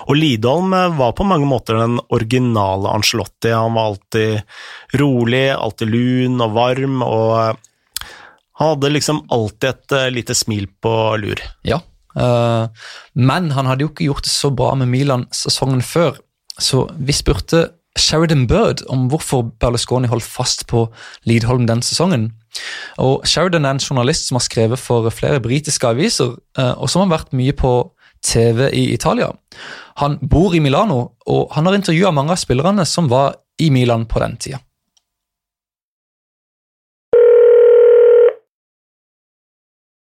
Og 0.09 0.17
Lidholm 0.17 0.73
eh, 0.73 0.95
var 0.97 1.13
på 1.17 1.27
mange 1.29 1.49
måter 1.49 1.77
den 1.83 1.99
originale 2.09 2.95
Angelotti. 2.95 3.53
Han 3.53 3.77
var 3.77 3.93
alltid 3.93 4.99
rolig, 5.01 5.45
alltid 5.53 5.93
lun 5.93 6.41
og 6.41 6.57
varm, 6.57 7.05
og 7.05 7.35
eh, 7.43 8.11
han 8.55 8.73
hadde 8.73 8.95
liksom 8.95 9.25
alltid 9.35 9.71
et 9.73 9.95
lite 10.15 10.35
smil 10.39 10.69
på 10.81 10.95
lur. 11.19 11.41
Ja, 11.67 11.81
men 12.15 13.49
han 13.51 13.67
hadde 13.67 13.83
jo 13.83 13.89
ikke 13.91 14.05
gjort 14.07 14.23
det 14.23 14.31
så 14.31 14.53
bra 14.55 14.69
med 14.79 14.87
Milan 14.93 15.25
sesongen 15.35 15.83
før, 15.83 16.21
så 16.63 16.85
vi 16.95 17.17
spurte 17.19 17.65
Sheridan 17.99 18.47
Bird 18.47 18.85
om 18.87 19.09
hvorfor 19.11 19.43
Berlusconi 19.59 20.07
holdt 20.11 20.27
fast 20.27 20.69
på 20.71 20.85
Lidholm 21.27 21.67
den 21.67 21.83
sesongen. 21.83 22.31
Og 22.99 23.27
Sheridan 23.27 23.65
er 23.65 23.77
en 23.77 23.83
journalist 23.83 24.29
som 24.29 24.39
har 24.39 24.45
skrevet 24.47 24.79
for 24.79 25.11
flere 25.11 25.41
britiske 25.41 25.87
aviser, 25.87 26.37
eh, 26.59 26.75
og 26.79 26.91
som 26.91 27.05
har 27.05 27.19
vært 27.19 27.33
mye 27.33 27.53
på 27.53 27.73
TV 28.25 28.69
i 28.73 28.85
Italia. 28.95 29.33
Han 29.97 30.19
bor 30.19 30.55
i 30.55 30.63
Milano, 30.63 31.09
og 31.27 31.49
han 31.55 31.67
har 31.67 31.75
intervjua 31.75 32.11
mange 32.11 32.33
av 32.33 32.41
spillerne 32.41 32.87
som 32.87 33.11
var 33.11 33.35
i 33.59 33.71
Milan 33.71 34.07
på 34.07 34.23
den 34.23 34.37
tida. 34.37 34.63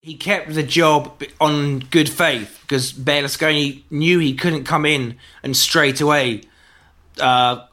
he 0.04 0.16
kept 0.16 0.54
the 0.54 0.64
job 0.64 1.24
on 1.40 1.80
good 1.80 2.10
faith 2.10 2.60
because 2.62 2.92
Berlusconi 2.92 3.84
knew 3.90 4.20
he 4.20 4.36
couldn't 4.36 4.66
come 4.66 4.86
in 4.86 5.18
and 5.44 5.56
straight 5.56 6.02
away 6.02 6.42
uh, 7.22 7.66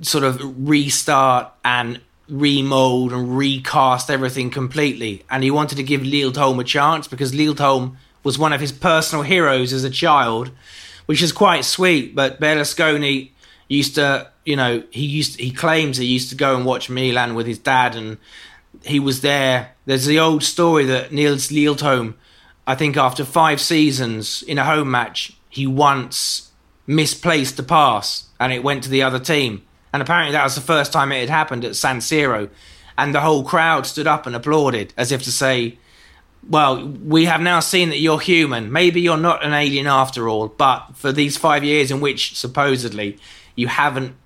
sort 0.00 0.22
of 0.22 0.40
restart 0.68 1.52
and 1.64 2.00
remold 2.28 3.12
and 3.12 3.36
recast 3.36 4.10
everything 4.10 4.50
completely. 4.50 5.24
And 5.30 5.42
he 5.42 5.50
wanted 5.50 5.76
to 5.76 5.82
give 5.82 6.02
Lildholm 6.02 6.60
a 6.60 6.64
chance 6.64 7.08
because 7.08 7.32
Lildholm 7.32 7.96
was 8.22 8.38
one 8.38 8.52
of 8.52 8.60
his 8.60 8.72
personal 8.72 9.24
heroes 9.24 9.72
as 9.72 9.84
a 9.84 9.90
child, 9.90 10.50
which 11.06 11.22
is 11.22 11.32
quite 11.32 11.64
sweet. 11.64 12.14
But 12.14 12.40
Berlusconi 12.40 13.30
used 13.68 13.96
to, 13.96 14.30
you 14.44 14.56
know, 14.56 14.82
he 14.90 15.04
used 15.04 15.38
he 15.38 15.50
claims 15.50 15.96
he 15.96 16.06
used 16.06 16.30
to 16.30 16.36
go 16.36 16.56
and 16.56 16.64
watch 16.64 16.88
Milan 16.88 17.34
with 17.34 17.46
his 17.46 17.58
dad, 17.58 17.96
and 17.96 18.18
he 18.84 19.00
was 19.00 19.20
there. 19.20 19.74
There's 19.86 20.06
the 20.06 20.20
old 20.20 20.42
story 20.42 20.84
that 20.86 21.12
Niels 21.12 21.48
Lildholm, 21.48 22.14
I 22.66 22.74
think 22.74 22.96
after 22.96 23.24
five 23.24 23.60
seasons 23.60 24.42
in 24.42 24.58
a 24.58 24.64
home 24.64 24.90
match, 24.90 25.36
he 25.48 25.66
once 25.66 26.50
misplaced 26.86 27.56
the 27.56 27.62
pass 27.62 28.26
and 28.40 28.52
it 28.52 28.64
went 28.64 28.82
to 28.82 28.90
the 28.90 29.02
other 29.02 29.20
team 29.20 29.62
and 29.92 30.02
apparently 30.02 30.32
that 30.32 30.44
was 30.44 30.54
the 30.54 30.60
first 30.60 30.92
time 30.92 31.12
it 31.12 31.20
had 31.20 31.28
happened 31.28 31.64
at 31.64 31.76
San 31.76 31.98
Siro. 31.98 32.48
And 32.96 33.14
the 33.14 33.20
whole 33.20 33.44
crowd 33.44 33.86
stood 33.86 34.06
up 34.06 34.26
and 34.26 34.36
applauded 34.36 34.92
as 34.96 35.12
if 35.12 35.22
to 35.24 35.32
say, 35.32 35.78
well, 36.48 36.86
we 36.86 37.26
have 37.26 37.40
now 37.40 37.60
seen 37.60 37.88
that 37.90 37.98
you're 37.98 38.20
human. 38.20 38.72
Maybe 38.72 39.00
you're 39.00 39.16
not 39.16 39.44
an 39.44 39.52
alien 39.52 39.86
after 39.86 40.28
all, 40.28 40.48
but 40.48 40.88
for 40.94 41.12
these 41.12 41.36
five 41.36 41.62
years 41.62 41.90
in 41.90 42.00
which 42.00 42.36
supposedly 42.36 43.18
you 43.54 43.68
haven't 43.68 44.16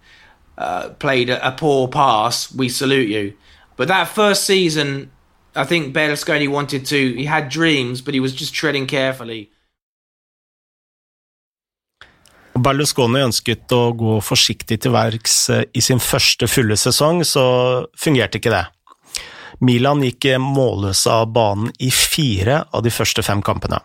uh, 0.57 0.90
played 0.90 1.29
a, 1.29 1.46
a, 1.46 1.52
poor 1.52 1.88
pass, 1.88 2.52
we 2.55 2.68
salute 2.68 3.09
you. 3.09 3.35
But 3.76 3.88
that 3.88 4.09
first 4.09 4.44
season, 4.44 5.11
I 5.55 5.64
think 5.64 5.94
Berlusconi 5.94 6.48
wanted 6.48 6.87
to, 6.87 7.12
he 7.12 7.26
had 7.26 7.50
dreams, 7.50 8.00
but 8.00 8.14
he 8.14 8.20
was 8.20 8.35
just 8.35 8.55
treading 8.55 8.87
carefully. 8.87 9.50
Berlusconi 12.62 13.22
ønsket 13.24 13.72
å 13.74 13.90
gå 13.96 14.18
forsiktig 14.24 14.80
til 14.82 14.94
verks 14.94 15.36
eh, 15.52 15.66
i 15.76 15.82
sin 15.84 16.00
første 16.02 16.48
fulle 16.50 16.78
sesong, 16.80 17.22
så 17.24 17.44
fungerte 17.98 18.40
ikke 18.40 18.54
det. 18.54 18.64
Milan 19.64 20.02
gikk 20.04 20.28
målløse 20.42 21.12
av 21.12 21.30
banen 21.32 21.70
i 21.80 21.88
fire 21.90 22.64
av 22.72 22.84
de 22.84 22.92
første 22.92 23.24
fem 23.24 23.42
kampene. 23.44 23.80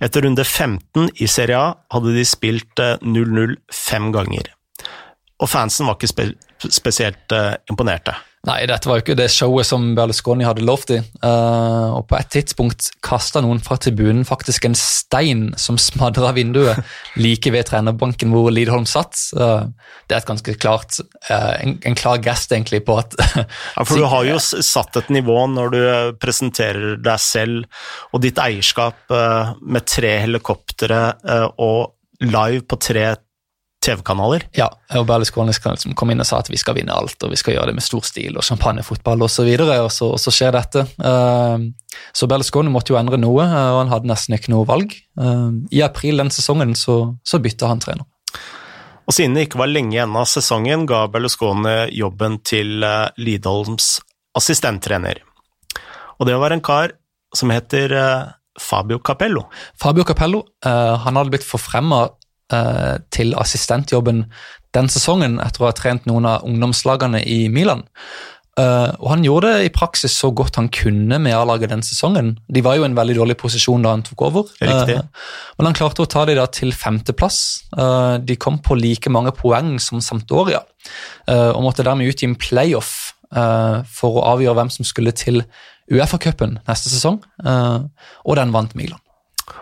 Etter 0.00 0.24
runde 0.24 0.44
15 0.44 1.10
i 1.24 1.28
Serie 1.30 1.58
A 1.58 1.72
hadde 1.94 2.12
de 2.16 2.24
spilt 2.28 2.80
0-0 2.80 3.42
eh, 3.44 3.56
fem 3.72 4.10
ganger, 4.14 4.52
og 5.40 5.50
fansen 5.50 5.88
var 5.88 5.98
ikke 5.98 6.12
spe 6.12 6.30
spesielt 6.72 7.32
eh, 7.36 7.56
imponerte. 7.70 8.14
Nei, 8.44 8.58
dette 8.68 8.88
var 8.88 8.98
jo 8.98 9.04
ikke 9.06 9.16
det 9.16 9.30
showet 9.32 9.64
som 9.64 9.86
Berlusconi 9.96 10.44
hadde 10.44 10.64
lovt 10.68 10.92
i. 10.92 10.98
Uh, 11.24 11.96
og 11.96 12.04
på 12.10 12.18
et 12.18 12.28
tidspunkt 12.34 12.90
kasta 13.04 13.40
noen 13.40 13.62
fra 13.64 13.78
tribunen 13.80 14.26
faktisk 14.28 14.66
en 14.68 14.76
stein 14.76 15.46
som 15.60 15.78
smadra 15.80 16.34
vinduet 16.36 16.82
like 17.24 17.52
ved 17.54 17.70
trenerbanken 17.70 18.34
hvor 18.34 18.50
Lidholm 18.52 18.84
satt. 18.88 19.16
Uh, 19.32 19.70
det 20.08 20.18
er 20.18 20.20
et 20.20 20.28
ganske 20.28 20.56
klart 20.60 21.00
uh, 21.30 21.54
en, 21.56 21.78
en, 21.80 21.96
klar 21.96 22.20
gest 22.24 22.52
egentlig 22.52 22.82
på 22.84 22.98
at 23.00 23.16
Ja, 23.16 23.84
for 23.86 23.96
du 23.96 24.04
har 24.12 24.28
jo 24.28 24.36
satt 24.74 25.00
et 25.00 25.12
nivå 25.14 25.38
når 25.54 25.72
du 25.72 25.82
presenterer 26.20 26.98
deg 27.00 27.22
selv 27.22 27.64
og 28.12 28.20
ditt 28.24 28.38
eierskap 28.40 29.08
med 29.64 29.86
tre 29.88 30.10
helikoptre 30.22 30.98
og 31.62 31.94
live 32.24 32.64
på 32.68 32.78
tre 32.82 33.06
TV-kanaler. 33.84 34.46
Ja, 34.56 34.68
og 34.96 35.06
Berlusconi 35.08 35.52
liksom 35.52 35.94
kom 35.98 36.12
inn 36.12 36.22
og 36.22 36.28
sa 36.28 36.40
at 36.40 36.48
vi 36.50 36.58
skal 36.60 36.78
vinne 36.78 36.94
alt, 36.94 37.18
og 37.20 37.32
vi 37.32 37.38
skal 37.38 37.56
gjøre 37.56 37.70
det 37.70 37.76
med 37.76 37.84
stor 37.84 38.04
stil 38.06 38.38
og 38.38 38.46
champagnefotball 38.46 39.26
osv., 39.26 39.50
og, 39.58 39.72
og, 39.76 39.90
så, 39.92 40.10
og 40.16 40.20
så 40.22 40.32
skjer 40.34 40.54
dette. 40.56 40.86
Uh, 40.98 41.68
så 42.16 42.28
Berlusconi 42.30 42.72
måtte 42.72 42.94
jo 42.94 42.98
endre 43.00 43.20
noe, 43.20 43.44
uh, 43.44 43.74
og 43.74 43.82
han 43.82 43.92
hadde 43.92 44.10
nesten 44.10 44.38
ikke 44.38 44.54
noe 44.54 44.68
valg. 44.68 44.96
Uh, 45.20 45.52
I 45.74 45.84
april 45.86 46.22
den 46.22 46.32
sesongen 46.34 46.74
så, 46.78 46.98
så 47.26 47.40
bytta 47.44 47.70
han 47.70 47.84
trener. 47.84 48.08
Og 49.04 49.12
siden 49.12 49.36
det 49.36 49.50
ikke 49.50 49.60
var 49.60 49.68
lenge 49.68 49.98
igjen 49.98 50.16
av 50.16 50.30
sesongen, 50.30 50.86
ga 50.88 51.04
Berlusconi 51.12 51.76
jobben 51.92 52.40
til 52.46 52.80
Lidholms 53.20 53.98
assistenttrener. 54.34 55.20
Og 56.16 56.30
det 56.30 56.38
var 56.40 56.54
en 56.54 56.64
kar 56.64 56.96
som 57.36 57.52
heter 57.52 57.92
Fabio 58.56 58.96
Capello. 59.04 59.44
Fabio 59.76 60.06
Capello 60.08 60.40
han 60.64 61.18
hadde 61.18 61.34
blitt 61.34 61.44
forfremma 61.44 62.06
uh, 62.52 63.00
til 63.14 63.34
assistentjobben 63.40 64.26
den 64.74 64.90
sesongen 64.90 65.38
etter 65.42 65.62
å 65.62 65.68
ha 65.68 65.74
trent 65.76 66.06
noen 66.10 66.26
av 66.26 66.46
ungdomslagene 66.48 67.22
i 67.30 67.44
Milan. 67.52 67.84
Uh, 68.54 68.94
og 69.02 69.08
Han 69.10 69.24
gjorde 69.26 69.50
det 69.50 69.66
i 69.66 69.72
praksis 69.74 70.14
så 70.14 70.28
godt 70.30 70.60
han 70.60 70.68
kunne 70.70 71.18
med 71.18 71.34
A-laget 71.34 71.72
den 71.72 71.82
sesongen. 71.82 72.36
De 72.46 72.62
var 72.62 72.76
jo 72.78 72.84
i 72.84 72.86
en 72.86 72.94
veldig 72.94 73.16
dårlig 73.18 73.36
posisjon 73.40 73.82
da 73.82 73.96
han 73.96 74.04
tok 74.06 74.22
over. 74.28 74.52
Uh, 74.62 75.00
men 75.58 75.68
han 75.68 75.74
klarte 75.74 76.04
å 76.04 76.10
ta 76.10 76.22
dem 76.28 76.38
til 76.54 76.70
femteplass. 76.70 77.40
Uh, 77.74 78.22
de 78.22 78.38
kom 78.38 78.60
på 78.62 78.78
like 78.78 79.10
mange 79.10 79.34
poeng 79.34 79.74
som 79.82 80.02
Sampdoria, 80.04 80.62
og 81.26 81.62
måtte 81.64 81.82
dermed 81.86 82.06
ut 82.06 82.22
i 82.22 82.28
en 82.28 82.36
playoff 82.36 83.14
for 83.34 84.20
å 84.20 84.26
avgjøre 84.34 84.54
hvem 84.58 84.68
som 84.70 84.86
skulle 84.86 85.14
til 85.16 85.40
Uefa-cupen 85.90 86.58
neste 86.68 86.92
sesong, 86.92 87.16
og 87.40 88.36
den 88.38 88.52
vant 88.54 88.76
Milan. 88.78 89.00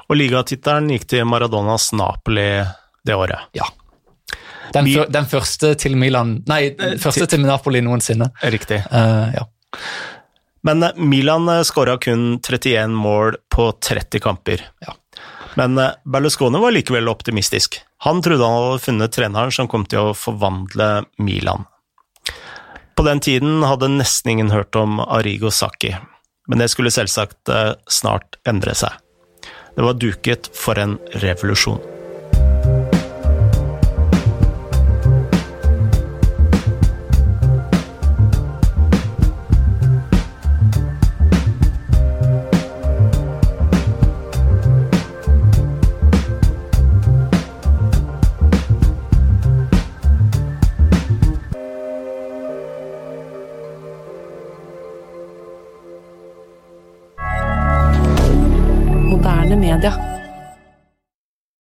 Og 0.09 0.17
ligatittelen 0.19 0.91
gikk 0.95 1.09
til 1.11 1.27
Maradonas 1.29 1.91
Napoli 1.97 2.63
det 3.05 3.15
året. 3.15 3.51
Ja. 3.57 3.67
Den, 4.73 4.85
Vi, 4.85 4.97
den, 5.09 5.27
første 5.29 5.75
til 5.77 5.97
Milan 6.01 6.39
Nei, 6.49 6.71
den 6.79 7.01
første 7.03 7.27
til, 7.27 7.37
til 7.37 7.47
Napoli 7.47 7.83
noensinne. 7.85 8.31
Riktig. 8.55 8.81
Uh, 8.93 9.29
ja. 9.35 9.47
Men 10.63 10.87
Milan 10.97 11.51
skåra 11.67 11.99
kun 12.01 12.39
31 12.39 12.95
mål 12.95 13.37
på 13.53 13.73
30 13.73 14.23
kamper. 14.23 14.63
Ja. 14.87 14.95
Men 15.59 15.77
Berlusconi 16.09 16.61
var 16.63 16.73
likevel 16.73 17.11
optimistisk. 17.11 17.81
Han 18.07 18.23
trodde 18.23 18.47
han 18.47 18.57
hadde 18.57 18.85
funnet 18.85 19.13
treneren 19.13 19.53
som 19.53 19.69
kom 19.69 19.85
til 19.85 20.13
å 20.13 20.15
forvandle 20.17 21.03
Milan. 21.21 21.67
På 22.97 23.05
den 23.05 23.21
tiden 23.21 23.61
hadde 23.67 23.91
nesten 23.91 24.37
ingen 24.37 24.55
hørt 24.55 24.77
om 24.79 25.01
Arigo 25.03 25.51
Sacchi, 25.51 25.93
men 26.49 26.63
det 26.63 26.71
skulle 26.73 26.95
selvsagt 26.95 27.51
snart 27.91 28.39
endre 28.49 28.77
seg. 28.79 28.95
Det 29.75 29.83
var 29.83 29.95
duket 29.97 30.51
for 30.53 30.79
en 30.79 30.99
revolusjon. 31.23 31.81